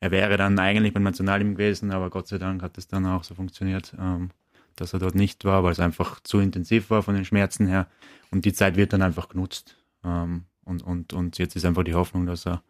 Er 0.00 0.10
wäre 0.10 0.36
dann 0.36 0.58
eigentlich 0.58 0.92
beim 0.92 1.02
Nationalteam 1.02 1.54
gewesen, 1.54 1.90
aber 1.90 2.10
Gott 2.10 2.28
sei 2.28 2.38
Dank 2.38 2.62
hat 2.62 2.76
es 2.78 2.88
dann 2.88 3.06
auch 3.06 3.24
so 3.24 3.34
funktioniert, 3.34 3.94
ähm, 3.98 4.30
dass 4.76 4.92
er 4.92 4.98
dort 4.98 5.14
nicht 5.14 5.44
war, 5.44 5.64
weil 5.64 5.72
es 5.72 5.80
einfach 5.80 6.20
zu 6.20 6.40
intensiv 6.40 6.90
war 6.90 7.02
von 7.02 7.14
den 7.14 7.24
Schmerzen 7.24 7.66
her. 7.66 7.86
Und 8.30 8.44
die 8.44 8.52
Zeit 8.52 8.76
wird 8.76 8.92
dann 8.92 9.02
einfach 9.02 9.28
genutzt. 9.28 9.76
Ähm, 10.04 10.44
und, 10.64 10.82
und, 10.82 11.12
und 11.12 11.38
jetzt 11.38 11.56
ist 11.56 11.64
einfach 11.64 11.84
die 11.84 11.94
Hoffnung, 11.94 12.26
dass 12.26 12.46
er 12.46 12.62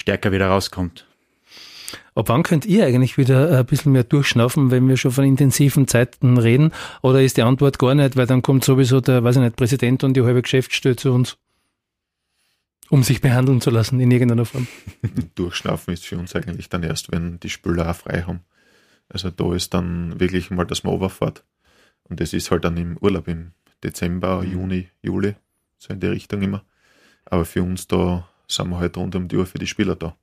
stärker 0.00 0.32
wieder 0.32 0.48
rauskommt. 0.48 1.06
Ab 2.14 2.28
wann 2.28 2.42
könnt 2.42 2.66
ihr 2.66 2.84
eigentlich 2.84 3.16
wieder 3.16 3.58
ein 3.58 3.66
bisschen 3.66 3.92
mehr 3.92 4.04
durchschnaufen, 4.04 4.70
wenn 4.70 4.88
wir 4.88 4.96
schon 4.96 5.12
von 5.12 5.24
intensiven 5.24 5.86
Zeiten 5.86 6.36
reden? 6.36 6.72
Oder 7.02 7.22
ist 7.22 7.36
die 7.36 7.42
Antwort 7.42 7.78
gar 7.78 7.94
nicht, 7.94 8.16
weil 8.16 8.26
dann 8.26 8.42
kommt 8.42 8.64
sowieso 8.64 9.00
der, 9.00 9.24
weiß 9.24 9.36
ich 9.36 9.42
nicht, 9.42 9.56
Präsident 9.56 10.04
und 10.04 10.14
die 10.14 10.22
halbe 10.22 10.42
Geschäftsstelle 10.42 10.96
zu 10.96 11.12
uns, 11.12 11.38
um 12.90 13.02
sich 13.02 13.20
behandeln 13.20 13.60
zu 13.60 13.70
lassen 13.70 14.00
in 14.00 14.10
irgendeiner 14.10 14.44
Form? 14.44 14.66
Durchschnaufen 15.34 15.94
ist 15.94 16.04
für 16.04 16.18
uns 16.18 16.34
eigentlich 16.34 16.68
dann 16.68 16.82
erst, 16.82 17.12
wenn 17.12 17.40
die 17.40 17.50
Spüler 17.50 17.90
auch 17.90 17.96
frei 17.96 18.22
haben. 18.22 18.40
Also 19.08 19.30
da 19.30 19.54
ist 19.54 19.72
dann 19.72 20.18
wirklich 20.20 20.50
mal 20.50 20.66
das 20.66 20.84
Mal 20.84 21.08
fährt. 21.08 21.44
Und 22.02 22.20
das 22.20 22.32
ist 22.32 22.50
halt 22.50 22.64
dann 22.64 22.76
im 22.76 22.96
Urlaub 22.98 23.28
im 23.28 23.52
Dezember, 23.82 24.42
Juni, 24.44 24.88
Juli, 25.02 25.34
so 25.78 25.92
in 25.94 26.00
die 26.00 26.08
Richtung 26.08 26.42
immer. 26.42 26.64
Aber 27.30 27.44
für 27.44 27.62
uns 27.62 27.86
da 27.86 28.28
sind 28.46 28.70
wir 28.70 28.78
halt 28.78 28.96
rund 28.96 29.14
um 29.14 29.28
die 29.28 29.36
Uhr 29.36 29.46
für 29.46 29.58
die 29.58 29.66
Spieler 29.66 29.96
da. 29.96 30.14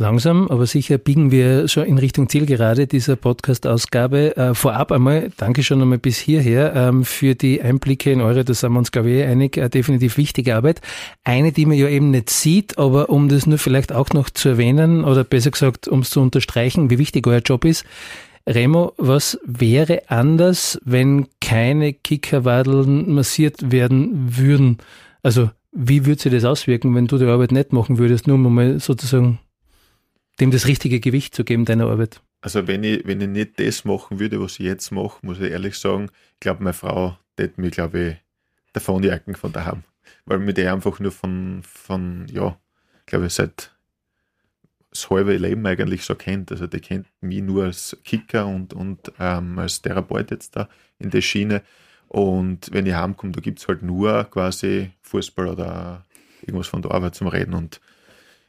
Langsam, 0.00 0.48
aber 0.48 0.64
sicher 0.64 0.96
biegen 0.96 1.30
wir 1.30 1.68
schon 1.68 1.84
in 1.84 1.98
Richtung 1.98 2.26
Zielgerade 2.26 2.86
dieser 2.86 3.16
Podcast-Ausgabe. 3.16 4.34
Äh, 4.34 4.54
vorab 4.54 4.92
einmal, 4.92 5.30
danke 5.36 5.62
schon 5.62 5.82
einmal 5.82 5.98
bis 5.98 6.16
hierher 6.16 6.74
ähm, 6.74 7.04
für 7.04 7.34
die 7.34 7.60
Einblicke 7.60 8.10
in 8.10 8.22
eure, 8.22 8.42
da 8.42 8.54
sind 8.54 8.72
wir 8.72 8.78
uns 8.78 8.92
glaube 8.92 9.10
ich 9.10 9.16
eh 9.16 9.24
einig, 9.26 9.58
äh, 9.58 9.68
definitiv 9.68 10.16
wichtige 10.16 10.56
Arbeit. 10.56 10.80
Eine, 11.22 11.52
die 11.52 11.66
man 11.66 11.76
ja 11.76 11.86
eben 11.86 12.12
nicht 12.12 12.30
sieht, 12.30 12.78
aber 12.78 13.10
um 13.10 13.28
das 13.28 13.46
nur 13.46 13.58
vielleicht 13.58 13.92
auch 13.92 14.08
noch 14.14 14.30
zu 14.30 14.48
erwähnen 14.48 15.04
oder 15.04 15.22
besser 15.22 15.50
gesagt, 15.50 15.86
um 15.86 16.00
es 16.00 16.08
zu 16.08 16.22
unterstreichen, 16.22 16.88
wie 16.88 16.96
wichtig 16.96 17.26
euer 17.26 17.40
Job 17.40 17.66
ist. 17.66 17.84
Remo, 18.46 18.94
was 18.96 19.38
wäre 19.44 20.08
anders, 20.08 20.80
wenn 20.84 21.28
keine 21.40 21.92
Kickerwadeln 21.92 23.12
massiert 23.12 23.70
werden 23.70 24.36
würden? 24.36 24.78
Also, 25.22 25.50
wie 25.72 26.06
würde 26.06 26.20
sich 26.20 26.32
das 26.32 26.44
auswirken, 26.44 26.94
wenn 26.94 27.06
du 27.06 27.18
die 27.18 27.26
Arbeit 27.26 27.52
nicht 27.52 27.72
machen 27.72 27.98
würdest, 27.98 28.26
nur 28.26 28.36
um 28.36 28.54
mal 28.54 28.80
sozusagen 28.80 29.38
dem 30.40 30.50
das 30.50 30.66
richtige 30.66 31.00
Gewicht 31.00 31.34
zu 31.34 31.44
geben, 31.44 31.64
deiner 31.64 31.86
Arbeit? 31.86 32.22
Also, 32.40 32.66
wenn 32.66 32.82
ich, 32.82 33.06
wenn 33.06 33.20
ich 33.20 33.28
nicht 33.28 33.60
das 33.60 33.84
machen 33.84 34.18
würde, 34.18 34.40
was 34.40 34.58
ich 34.58 34.66
jetzt 34.66 34.90
mache, 34.90 35.18
muss 35.22 35.38
ich 35.40 35.50
ehrlich 35.50 35.76
sagen, 35.76 36.10
ich 36.34 36.40
glaube, 36.40 36.64
meine 36.64 36.72
Frau 36.72 37.18
tät 37.36 37.58
mir, 37.58 37.70
glaube 37.70 38.00
ich, 38.00 38.16
davonjagen 38.72 39.34
von 39.34 39.52
daheim. 39.52 39.82
Weil 40.24 40.38
mir 40.38 40.54
der 40.54 40.72
einfach 40.72 40.98
nur 40.98 41.12
von, 41.12 41.62
von 41.62 42.26
ja, 42.32 42.56
glaube 43.06 43.26
ich, 43.26 43.34
seit 43.34 43.72
das 44.90 45.08
halbe 45.10 45.36
Leben 45.36 45.66
eigentlich 45.66 46.04
so 46.04 46.14
kennt. 46.14 46.50
Also 46.50 46.66
der 46.66 46.80
kennt 46.80 47.06
mich 47.20 47.42
nur 47.42 47.64
als 47.64 47.96
Kicker 48.04 48.46
und, 48.46 48.74
und 48.74 49.12
ähm, 49.18 49.58
als 49.58 49.82
Therapeut 49.82 50.30
jetzt 50.30 50.56
da 50.56 50.68
in 50.98 51.10
der 51.10 51.22
Schiene. 51.22 51.62
Und 52.08 52.72
wenn 52.72 52.86
ich 52.86 52.94
heimkomme, 52.94 53.32
da 53.32 53.40
gibt 53.40 53.60
es 53.60 53.68
halt 53.68 53.82
nur 53.82 54.24
quasi 54.24 54.90
Fußball 55.02 55.48
oder 55.48 56.04
irgendwas 56.42 56.66
von 56.66 56.82
der 56.82 56.90
Arbeit 56.90 57.14
zum 57.14 57.28
Reden 57.28 57.54
und 57.54 57.80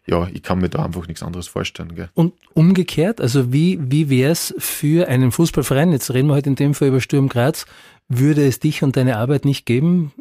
ja, 0.08 0.28
ich 0.34 0.42
kann 0.42 0.60
mir 0.60 0.70
da 0.70 0.84
einfach 0.84 1.08
nichts 1.08 1.22
anderes 1.22 1.48
vorstellen. 1.48 1.94
Gell. 1.94 2.10
Und 2.16 2.34
umgekehrt, 2.54 3.22
also 3.22 3.54
wie, 3.54 3.80
wie 3.80 4.10
wäre 4.10 4.32
es 4.32 4.54
für 4.58 5.08
einen 5.08 5.32
Fußballverein, 5.32 5.92
jetzt 5.92 6.12
reden 6.12 6.28
wir 6.28 6.34
heute 6.34 6.50
halt 6.50 6.60
in 6.60 6.66
dem 6.66 6.74
Fall 6.74 6.88
über 6.88 7.02
Sturm 7.02 7.30
Graz, 7.30 7.68
würde 8.08 8.46
es 8.46 8.60
dich 8.60 8.82
und 8.82 8.98
deine 8.98 9.18
Arbeit 9.18 9.46
nicht 9.46 9.66
geben? 9.68 10.12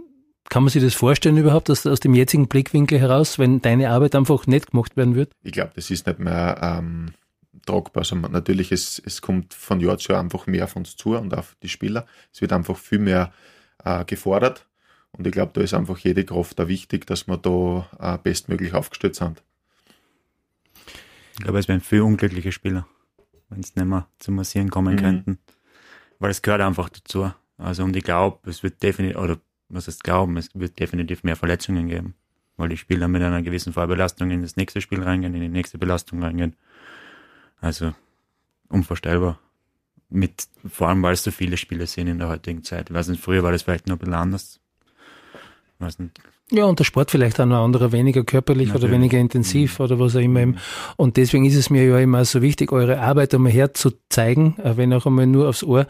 Kann 0.51 0.65
man 0.65 0.71
sich 0.71 0.83
das 0.83 0.95
vorstellen 0.95 1.37
überhaupt, 1.37 1.69
dass 1.69 1.87
aus 1.87 2.01
dem 2.01 2.13
jetzigen 2.13 2.49
Blickwinkel 2.49 2.99
heraus, 2.99 3.39
wenn 3.39 3.63
deine 3.63 3.91
Arbeit 3.91 4.17
einfach 4.17 4.49
nicht 4.49 4.73
gemacht 4.73 4.97
werden 4.97 5.15
wird? 5.15 5.33
Ich 5.45 5.53
glaube, 5.53 5.71
das 5.77 5.93
ist 5.93 6.09
nicht 6.09 6.19
mehr 6.19 6.59
ähm, 6.61 7.13
tragbar. 7.65 8.01
Also 8.01 8.17
natürlich, 8.17 8.73
es, 8.73 9.01
es 9.07 9.23
kommt 9.23 9.55
von 9.55 9.79
Jahr 9.79 9.99
zu 9.99 10.13
Jahr 10.13 10.21
einfach 10.21 10.49
mehr 10.49 10.65
auf 10.65 10.75
uns 10.75 10.97
zu 10.97 11.17
und 11.17 11.33
auf 11.37 11.57
die 11.63 11.69
Spieler. 11.69 12.05
Es 12.33 12.41
wird 12.41 12.53
einfach 12.53 12.77
viel 12.77 12.99
mehr 12.99 13.33
äh, 13.85 14.05
gefordert. 14.05 14.67
Und 15.13 15.25
ich 15.25 15.33
glaube, 15.33 15.53
da 15.55 15.61
ist 15.61 15.73
einfach 15.73 15.99
jede 15.99 16.25
Kraft 16.25 16.59
da 16.59 16.67
wichtig, 16.67 17.07
dass 17.07 17.29
wir 17.29 17.37
da 17.37 17.89
äh, 18.01 18.19
bestmöglich 18.19 18.75
aufgestellt 18.75 19.15
sind. 19.15 19.45
Ich 21.35 21.45
glaube, 21.45 21.61
es 21.61 21.69
wären 21.69 21.81
viele 21.81 22.03
unglückliche 22.03 22.51
Spieler, 22.51 22.89
wenn 23.51 23.61
es 23.61 23.77
nicht 23.77 23.87
mehr 23.87 24.09
zum 24.19 24.35
Massieren 24.35 24.69
kommen 24.69 24.97
mhm. 24.97 24.99
könnten. 24.99 25.39
Weil 26.19 26.33
es 26.33 26.43
gehört 26.43 26.61
einfach 26.61 26.89
dazu. 26.89 27.31
Also 27.57 27.85
und 27.85 27.95
ich 27.95 28.03
glaube, 28.03 28.51
es 28.51 28.65
wird 28.65 28.83
definitiv, 28.83 29.17
oder 29.17 29.39
was 29.71 29.87
heißt 29.87 30.05
glauben, 30.05 30.37
es 30.37 30.51
wird 30.55 30.79
definitiv 30.79 31.23
mehr 31.23 31.37
Verletzungen 31.37 31.89
geben. 31.89 32.15
Weil 32.57 32.69
die 32.69 32.77
Spieler 32.77 33.09
mit 33.09 33.23
einer 33.23 33.43
gewissen 33.43 33.73
Vorbelastung 33.73 34.31
in 34.31 34.43
das 34.43 34.57
nächste 34.57 34.81
Spiel 34.81 35.03
reingehen, 35.03 35.35
in 35.35 35.41
die 35.41 35.49
nächste 35.49 35.79
Belastung 35.79 36.23
reingehen. 36.23 36.57
Also 37.61 37.95
unvorstellbar. 38.69 39.39
Mit, 40.11 40.49
vor 40.69 40.89
allem, 40.89 41.03
weil 41.03 41.15
es 41.15 41.23
so 41.23 41.31
viele 41.31 41.57
Spiele 41.57 41.87
sind 41.87 42.09
in 42.09 42.19
der 42.19 42.29
heutigen 42.29 42.65
Zeit. 42.65 42.91
Ich 42.91 42.95
weiß 42.95 43.09
nicht, 43.09 43.23
früher 43.23 43.43
war 43.43 43.53
das 43.53 43.63
vielleicht 43.63 43.87
noch 43.87 43.97
ein 43.97 44.01
bisschen 44.01 44.15
anders. 44.15 44.61
Ich 45.75 45.81
weiß 45.81 46.01
nicht, 46.01 46.21
ja, 46.53 46.65
und 46.65 46.79
der 46.79 46.85
Sport 46.85 47.11
vielleicht 47.11 47.41
auch 47.41 47.47
noch 47.47 47.63
anderer, 47.63 47.93
weniger 47.93 48.25
körperlich 48.25 48.69
Natürlich. 48.69 48.85
oder 48.85 48.93
weniger 48.93 49.19
intensiv 49.19 49.79
mhm. 49.79 49.85
oder 49.85 49.99
was 50.01 50.17
auch 50.17 50.21
immer. 50.21 50.55
Und 50.97 51.17
deswegen 51.17 51.45
ist 51.45 51.55
es 51.55 51.71
mir 51.71 51.85
ja 51.87 51.99
immer 51.99 52.25
so 52.25 52.43
wichtig, 52.43 52.73
eure 52.73 53.01
Arbeit 53.01 53.35
einmal 53.35 53.53
herzuzeigen, 53.53 54.59
äh, 54.59 54.77
wenn 54.77 54.93
auch 54.93 55.07
einmal 55.07 55.27
nur 55.27 55.49
aufs 55.49 55.63
Ohr, 55.63 55.87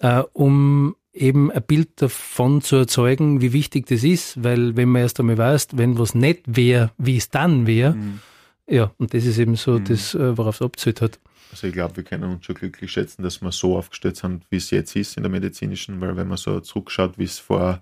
äh, 0.00 0.22
um 0.32 0.96
eben 1.12 1.50
ein 1.50 1.62
Bild 1.62 2.00
davon 2.00 2.60
zu 2.62 2.76
erzeugen, 2.76 3.40
wie 3.40 3.52
wichtig 3.52 3.86
das 3.86 4.04
ist, 4.04 4.42
weil 4.42 4.76
wenn 4.76 4.88
man 4.88 5.02
erst 5.02 5.20
einmal 5.20 5.38
weiß, 5.38 5.68
wenn 5.72 5.98
was 5.98 6.14
nicht 6.14 6.42
wäre, 6.46 6.92
wie 6.98 7.16
es 7.16 7.30
dann 7.30 7.66
wäre, 7.66 7.94
mhm. 7.94 8.20
ja, 8.66 8.92
und 8.98 9.14
das 9.14 9.24
ist 9.24 9.38
eben 9.38 9.56
so 9.56 9.78
mhm. 9.78 9.84
das, 9.84 10.14
äh, 10.14 10.36
worauf 10.36 10.56
es 10.56 10.62
abzählt 10.62 11.00
hat. 11.00 11.18
Also 11.50 11.66
ich 11.66 11.72
glaube, 11.72 11.96
wir 11.96 12.04
können 12.04 12.24
uns 12.24 12.44
schon 12.44 12.56
glücklich 12.56 12.92
schätzen, 12.92 13.22
dass 13.22 13.40
wir 13.40 13.52
so 13.52 13.76
aufgestellt 13.76 14.16
sind, 14.16 14.44
wie 14.50 14.56
es 14.56 14.70
jetzt 14.70 14.94
ist 14.96 15.16
in 15.16 15.22
der 15.22 15.32
medizinischen, 15.32 16.00
weil 16.00 16.16
wenn 16.16 16.28
man 16.28 16.36
so 16.36 16.60
zurückschaut, 16.60 17.18
wie 17.18 17.24
es 17.24 17.38
vor 17.38 17.70
ein 17.70 17.80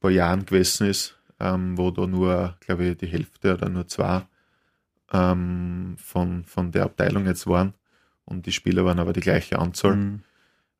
paar 0.00 0.10
Jahren 0.10 0.44
gewesen 0.44 0.86
ist, 0.86 1.16
ähm, 1.40 1.78
wo 1.78 1.90
da 1.90 2.06
nur, 2.06 2.56
glaube 2.60 2.84
ich, 2.86 2.96
die 2.98 3.06
Hälfte 3.06 3.54
oder 3.54 3.68
nur 3.68 3.86
zwei 3.88 4.22
ähm, 5.12 5.96
von, 5.98 6.44
von 6.44 6.72
der 6.72 6.84
Abteilung 6.84 7.26
jetzt 7.26 7.46
waren. 7.46 7.74
Und 8.24 8.46
die 8.46 8.52
Spieler 8.52 8.84
waren 8.84 8.98
aber 8.98 9.12
die 9.12 9.20
gleiche 9.20 9.58
Anzahl. 9.58 9.96
Mhm. 9.96 10.22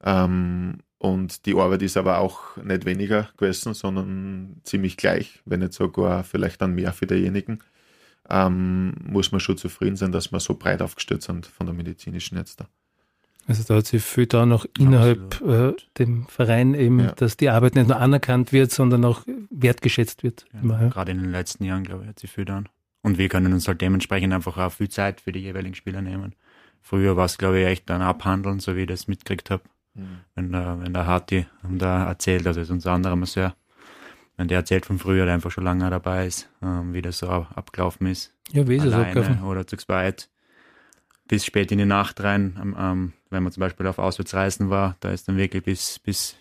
Ähm, 0.02 0.78
und 0.98 1.46
die 1.46 1.54
Arbeit 1.54 1.82
ist 1.82 1.96
aber 1.96 2.18
auch 2.18 2.56
nicht 2.56 2.84
weniger 2.84 3.28
gewesen, 3.36 3.74
sondern 3.74 4.60
ziemlich 4.64 4.96
gleich, 4.96 5.40
wenn 5.44 5.60
nicht 5.60 5.74
sogar 5.74 6.24
vielleicht 6.24 6.62
dann 6.62 6.74
mehr 6.74 6.92
für 6.92 7.06
diejenigen. 7.06 7.60
Ähm, 8.28 8.94
muss 9.04 9.30
man 9.30 9.40
schon 9.40 9.56
zufrieden 9.56 9.96
sein, 9.96 10.10
dass 10.10 10.32
wir 10.32 10.40
so 10.40 10.54
breit 10.54 10.82
aufgestellt 10.82 11.22
sind 11.22 11.46
von 11.46 11.66
der 11.66 11.74
medizinischen 11.74 12.36
jetzt 12.38 12.60
da. 12.60 12.66
Also 13.46 13.62
da 13.62 13.76
hat 13.76 13.86
sich 13.86 14.02
viel 14.02 14.26
da 14.26 14.44
noch 14.44 14.66
innerhalb 14.76 15.40
äh, 15.42 15.74
dem 15.98 16.26
Verein 16.26 16.74
eben, 16.74 16.98
ja. 16.98 17.12
dass 17.12 17.36
die 17.36 17.48
Arbeit 17.48 17.76
nicht 17.76 17.86
nur 17.86 17.98
anerkannt 17.98 18.52
wird, 18.52 18.72
sondern 18.72 19.04
auch 19.04 19.22
wertgeschätzt 19.50 20.24
wird. 20.24 20.46
Ja, 20.52 20.60
immer, 20.60 20.82
ja. 20.82 20.88
Gerade 20.88 21.12
in 21.12 21.20
den 21.20 21.30
letzten 21.30 21.62
Jahren, 21.62 21.84
glaube 21.84 22.02
ich, 22.02 22.08
hat 22.08 22.18
sich 22.18 22.30
viel 22.30 22.44
dann. 22.44 22.68
Und 23.02 23.18
wir 23.18 23.28
können 23.28 23.52
uns 23.52 23.68
halt 23.68 23.80
dementsprechend 23.80 24.32
einfach 24.32 24.56
auch 24.56 24.72
viel 24.72 24.88
Zeit 24.88 25.20
für 25.20 25.30
die 25.30 25.38
jeweiligen 25.38 25.76
Spieler 25.76 26.02
nehmen. 26.02 26.34
Früher 26.80 27.16
war 27.16 27.26
es, 27.26 27.38
glaube 27.38 27.60
ich, 27.60 27.66
echt 27.66 27.88
dann 27.88 28.02
abhandeln, 28.02 28.58
so 28.58 28.74
wie 28.74 28.80
ich 28.80 28.88
das 28.88 29.06
mitgekriegt 29.06 29.50
habe. 29.50 29.62
Mhm. 29.96 30.20
Wenn, 30.34 30.52
der, 30.52 30.80
wenn 30.80 30.92
der 30.92 31.06
Hati 31.06 31.46
da 31.62 32.06
erzählt, 32.06 32.46
also 32.46 32.60
ist 32.60 32.70
unser 32.70 32.92
anderer 32.92 33.16
Masseur, 33.16 33.54
wenn 34.36 34.48
der 34.48 34.58
erzählt 34.58 34.86
von 34.86 34.98
früher, 34.98 35.24
der 35.24 35.34
einfach 35.34 35.50
schon 35.50 35.64
lange 35.64 35.88
dabei 35.88 36.26
ist, 36.26 36.48
ähm, 36.62 36.92
wie 36.92 37.02
das 37.02 37.18
so 37.18 37.28
abgelaufen 37.28 38.06
ist. 38.06 38.34
Ja, 38.52 38.68
wie 38.68 38.76
ist 38.76 38.84
es 38.84 38.92
abgelaufen? 38.92 39.42
Oder 39.42 39.66
zu 39.66 39.76
zweit 39.76 40.28
bis 41.28 41.44
spät 41.44 41.72
in 41.72 41.78
die 41.78 41.86
Nacht 41.86 42.22
rein. 42.22 42.74
Ähm, 42.78 43.12
wenn 43.30 43.42
man 43.42 43.52
zum 43.52 43.60
Beispiel 43.60 43.86
auf 43.86 43.98
Auswärtsreisen 43.98 44.70
war, 44.70 44.96
da 45.00 45.10
ist 45.10 45.26
dann 45.28 45.36
wirklich 45.36 45.64
bis, 45.64 45.98
bis 45.98 46.36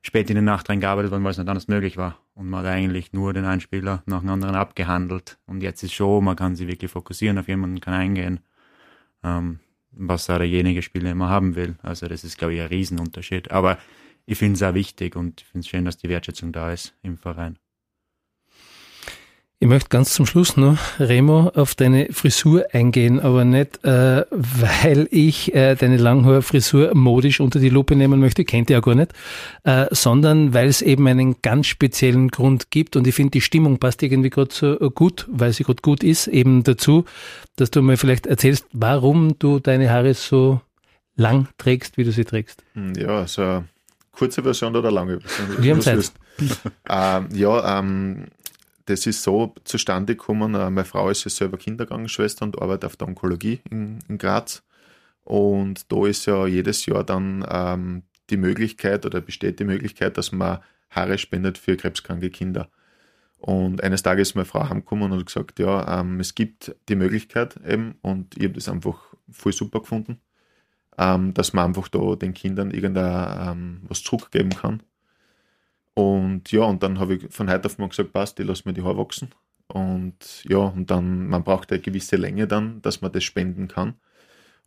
spät 0.00 0.28
in 0.30 0.36
die 0.36 0.42
Nacht 0.42 0.68
rein 0.68 0.80
gearbeitet 0.80 1.12
worden, 1.12 1.22
weil 1.24 1.30
es 1.30 1.38
nicht 1.38 1.48
anders 1.48 1.68
möglich 1.68 1.96
war. 1.96 2.18
Und 2.34 2.48
man 2.48 2.60
hat 2.60 2.72
eigentlich 2.72 3.12
nur 3.12 3.32
den 3.32 3.44
einen 3.44 3.60
Spieler 3.60 4.02
nach 4.06 4.20
dem 4.20 4.30
anderen 4.30 4.54
abgehandelt. 4.54 5.38
Und 5.46 5.62
jetzt 5.62 5.82
ist 5.82 5.92
schon, 5.92 6.24
man 6.24 6.36
kann 6.36 6.56
sich 6.56 6.66
wirklich 6.66 6.90
fokussieren 6.90 7.38
auf 7.38 7.48
jemanden, 7.48 7.80
kann 7.80 7.94
eingehen, 7.94 8.40
ähm, 9.22 9.60
was 9.92 10.28
auch 10.30 10.38
derjenige 10.38 10.82
Spieler 10.82 11.10
immer 11.10 11.28
haben 11.28 11.54
will. 11.54 11.76
Also 11.82 12.06
das 12.08 12.24
ist, 12.24 12.38
glaube 12.38 12.54
ich, 12.54 12.60
ein 12.60 12.68
Riesenunterschied. 12.68 13.50
Aber 13.50 13.78
ich 14.26 14.38
finde 14.38 14.56
es 14.56 14.62
auch 14.62 14.74
wichtig 14.74 15.16
und 15.16 15.40
ich 15.40 15.46
finde 15.46 15.60
es 15.60 15.68
schön, 15.68 15.84
dass 15.84 15.98
die 15.98 16.08
Wertschätzung 16.08 16.52
da 16.52 16.72
ist 16.72 16.94
im 17.02 17.18
Verein. 17.18 17.58
Ich 19.62 19.68
möchte 19.68 19.90
ganz 19.90 20.12
zum 20.12 20.26
Schluss 20.26 20.56
noch, 20.56 20.76
Remo, 20.98 21.52
auf 21.54 21.76
deine 21.76 22.08
Frisur 22.10 22.66
eingehen, 22.72 23.20
aber 23.20 23.44
nicht, 23.44 23.84
äh, 23.84 24.24
weil 24.32 25.06
ich 25.12 25.54
äh, 25.54 25.76
deine 25.76 25.98
Langhaarfrisur 25.98 26.96
modisch 26.96 27.38
unter 27.38 27.60
die 27.60 27.68
Lupe 27.68 27.94
nehmen 27.94 28.18
möchte, 28.18 28.44
kennt 28.44 28.70
ihr 28.70 28.78
ja 28.78 28.80
gar 28.80 28.96
nicht, 28.96 29.12
äh, 29.62 29.86
sondern 29.92 30.52
weil 30.52 30.66
es 30.66 30.82
eben 30.82 31.06
einen 31.06 31.36
ganz 31.42 31.68
speziellen 31.68 32.26
Grund 32.26 32.72
gibt 32.72 32.96
und 32.96 33.06
ich 33.06 33.14
finde, 33.14 33.30
die 33.30 33.40
Stimmung 33.40 33.78
passt 33.78 34.02
irgendwie 34.02 34.30
gerade 34.30 34.52
so 34.52 34.74
gut, 34.90 35.28
weil 35.30 35.52
sie 35.52 35.62
gerade 35.62 35.80
gut 35.80 36.02
ist, 36.02 36.26
eben 36.26 36.64
dazu, 36.64 37.04
dass 37.54 37.70
du 37.70 37.82
mir 37.82 37.96
vielleicht 37.96 38.26
erzählst, 38.26 38.66
warum 38.72 39.38
du 39.38 39.60
deine 39.60 39.90
Haare 39.90 40.14
so 40.14 40.60
lang 41.14 41.46
trägst, 41.58 41.98
wie 41.98 42.02
du 42.02 42.10
sie 42.10 42.24
trägst. 42.24 42.64
Hm, 42.72 42.94
ja, 42.94 43.20
also 43.20 43.62
kurze 44.10 44.42
Version 44.42 44.74
oder 44.74 44.90
lange 44.90 45.20
Version? 45.20 45.62
Wir 45.62 45.72
haben 45.72 45.82
Zeit. 45.82 46.10
ähm, 46.88 47.28
ja, 47.32 47.78
ähm, 47.78 48.24
das 48.86 49.06
ist 49.06 49.22
so 49.22 49.54
zustande 49.64 50.16
gekommen. 50.16 50.54
Äh, 50.54 50.70
meine 50.70 50.84
Frau 50.84 51.10
ist 51.10 51.24
ja 51.24 51.30
selber 51.30 51.58
Kindergangsschwester 51.58 52.44
und 52.44 52.60
arbeitet 52.60 52.84
auf 52.84 52.96
der 52.96 53.08
Onkologie 53.08 53.60
in, 53.70 53.98
in 54.08 54.18
Graz. 54.18 54.62
Und 55.24 55.90
da 55.92 56.06
ist 56.06 56.26
ja 56.26 56.46
jedes 56.46 56.86
Jahr 56.86 57.04
dann 57.04 57.46
ähm, 57.48 58.02
die 58.30 58.36
Möglichkeit 58.36 59.06
oder 59.06 59.20
besteht 59.20 59.60
die 59.60 59.64
Möglichkeit, 59.64 60.18
dass 60.18 60.32
man 60.32 60.58
Haare 60.90 61.18
spendet 61.18 61.58
für 61.58 61.76
krebskranke 61.76 62.30
Kinder. 62.30 62.68
Und 63.38 63.82
eines 63.82 64.02
Tages 64.02 64.30
ist 64.30 64.34
meine 64.36 64.44
Frau 64.44 64.68
heimgekommen 64.68 65.10
und 65.10 65.18
hat 65.18 65.26
gesagt, 65.26 65.58
ja, 65.58 66.00
ähm, 66.00 66.20
es 66.20 66.34
gibt 66.34 66.76
die 66.88 66.94
Möglichkeit 66.94 67.58
eben 67.66 67.96
und 68.00 68.36
ich 68.36 68.44
habe 68.44 68.54
das 68.54 68.68
einfach 68.68 69.14
voll 69.30 69.52
super 69.52 69.80
gefunden, 69.80 70.20
ähm, 70.96 71.34
dass 71.34 71.52
man 71.52 71.66
einfach 71.66 71.88
da 71.88 72.14
den 72.14 72.34
Kindern 72.34 72.70
irgendwas 72.70 73.48
ähm, 73.52 73.88
zurückgeben 73.92 74.50
kann. 74.50 74.82
Und 75.94 76.50
ja, 76.52 76.62
und 76.62 76.82
dann 76.82 76.98
habe 76.98 77.14
ich 77.14 77.32
von 77.34 77.50
heute 77.50 77.66
auf 77.66 77.78
morgen 77.78 77.90
gesagt, 77.90 78.12
passt, 78.12 78.40
ich 78.40 78.46
lasse 78.46 78.62
mir 78.66 78.72
die 78.74 78.82
Haare 78.82 78.98
wachsen. 78.98 79.30
Und 79.68 80.44
ja, 80.44 80.58
und 80.58 80.90
dann, 80.90 81.28
man 81.28 81.44
braucht 81.44 81.72
eine 81.72 81.80
gewisse 81.80 82.16
Länge 82.16 82.46
dann, 82.46 82.82
dass 82.82 83.00
man 83.02 83.12
das 83.12 83.24
spenden 83.24 83.68
kann. 83.68 83.94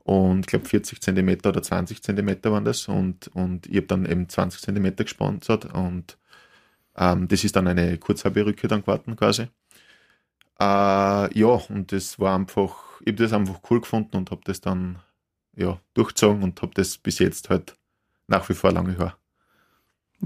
Und 0.03 0.41
ich 0.41 0.47
glaube 0.47 0.65
40 0.65 1.01
cm 1.01 1.29
oder 1.47 1.61
20 1.63 2.03
cm 2.03 2.43
waren 2.45 2.65
das. 2.65 2.88
Und, 2.88 3.27
und 3.29 3.67
ich 3.67 3.77
habe 3.77 3.88
dann 3.88 4.05
eben 4.05 4.29
20 4.29 4.61
cm 4.61 4.95
gesponsert. 4.97 5.65
Und 5.73 6.17
ähm, 6.97 7.27
das 7.27 7.43
ist 7.43 7.55
dann 7.55 7.67
eine 7.67 7.97
Kurzhaarperücke 7.97 8.67
dann 8.67 8.81
geworden 8.81 9.15
quasi. 9.15 9.43
Äh, 10.59 11.39
ja, 11.39 11.47
und 11.69 11.91
das 11.91 12.19
war 12.19 12.35
einfach, 12.35 13.01
ich 13.01 13.13
habe 13.13 13.23
das 13.23 13.33
einfach 13.33 13.61
cool 13.69 13.81
gefunden 13.81 14.17
und 14.17 14.31
habe 14.31 14.41
das 14.45 14.61
dann 14.61 14.99
ja, 15.55 15.79
durchgezogen 15.93 16.43
und 16.43 16.61
habe 16.61 16.73
das 16.75 16.97
bis 16.97 17.19
jetzt 17.19 17.49
halt 17.49 17.75
nach 18.27 18.47
wie 18.49 18.53
vor 18.53 18.71
lange 18.71 18.97
Haar 18.97 19.17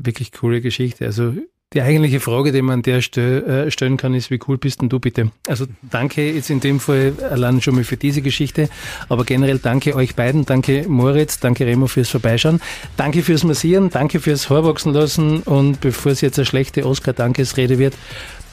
wirklich 0.05 0.31
coole 0.31 0.61
Geschichte. 0.61 1.05
Also 1.05 1.33
die 1.73 1.83
eigentliche 1.83 2.19
Frage, 2.19 2.51
die 2.51 2.63
man 2.63 2.79
an 2.79 2.81
der 2.81 3.01
Stelle 3.01 3.65
äh, 3.67 3.69
stellen 3.69 3.97
kann, 3.97 4.15
ist, 4.15 4.31
wie 4.31 4.39
cool 4.47 4.57
bist 4.57 4.81
denn 4.81 4.89
du 4.89 4.99
bitte? 4.99 5.29
Also 5.47 5.67
danke 5.83 6.31
jetzt 6.31 6.49
in 6.49 6.61
dem 6.61 6.79
Fall 6.79 7.13
allein 7.29 7.61
schon 7.61 7.75
mal 7.75 7.83
für 7.83 7.95
diese 7.95 8.23
Geschichte, 8.23 8.69
aber 9.07 9.23
generell 9.23 9.59
danke 9.59 9.95
euch 9.95 10.15
beiden, 10.15 10.47
danke 10.47 10.85
Moritz, 10.87 11.39
danke 11.39 11.67
Remo 11.67 11.85
fürs 11.85 12.09
Vorbeischauen, 12.09 12.59
danke 12.97 13.21
fürs 13.21 13.43
Massieren, 13.43 13.91
danke 13.91 14.19
fürs 14.19 14.49
Haarwachsen 14.49 14.93
lassen. 14.93 15.41
Und 15.43 15.79
bevor 15.79 16.11
es 16.11 16.21
jetzt 16.21 16.39
eine 16.39 16.47
schlechte 16.47 16.87
Oscar-Dankesrede 16.87 17.77
wird, 17.77 17.93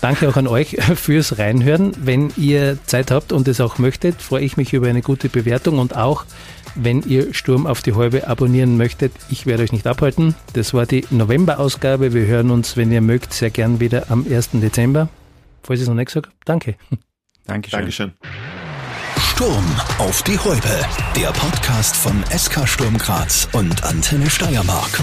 Danke 0.06 0.28
auch 0.28 0.36
an 0.36 0.46
euch 0.46 0.76
fürs 0.94 1.36
Reinhören. 1.36 1.92
Wenn 1.98 2.32
ihr 2.36 2.78
Zeit 2.86 3.10
habt 3.10 3.32
und 3.32 3.48
es 3.48 3.60
auch 3.60 3.78
möchtet, 3.78 4.22
freue 4.22 4.44
ich 4.44 4.56
mich 4.56 4.72
über 4.72 4.86
eine 4.86 5.02
gute 5.02 5.28
Bewertung 5.28 5.80
und 5.80 5.96
auch, 5.96 6.26
wenn 6.76 7.02
ihr 7.02 7.34
Sturm 7.34 7.66
auf 7.66 7.82
die 7.82 7.92
Häube 7.92 8.28
abonnieren 8.28 8.76
möchtet. 8.76 9.10
Ich 9.30 9.46
werde 9.46 9.64
euch 9.64 9.72
nicht 9.72 9.84
abhalten. 9.84 10.36
Das 10.52 10.74
war 10.74 10.86
die 10.86 11.04
November-Ausgabe. 11.10 12.14
Wir 12.14 12.24
hören 12.26 12.52
uns, 12.52 12.76
wenn 12.76 12.92
ihr 12.92 13.00
mögt, 13.00 13.32
sehr 13.32 13.50
gern 13.50 13.80
wieder 13.80 14.08
am 14.08 14.24
1. 14.30 14.50
Dezember. 14.52 15.08
Falls 15.64 15.80
ich 15.80 15.82
es 15.82 15.88
noch 15.88 15.96
nicht 15.96 16.06
gesagt 16.06 16.26
habe, 16.26 16.36
danke. 16.44 16.76
Dankeschön. 17.44 17.80
Dankeschön. 17.80 18.12
Sturm 19.18 19.64
auf 19.98 20.22
die 20.22 20.38
Häupe. 20.38 20.86
Der 21.16 21.32
Podcast 21.32 21.96
von 21.96 22.22
SK 22.30 22.68
Sturm 22.68 22.96
Graz 22.96 23.48
und 23.54 23.82
Antenne 23.82 24.30
Steiermark. 24.30 25.00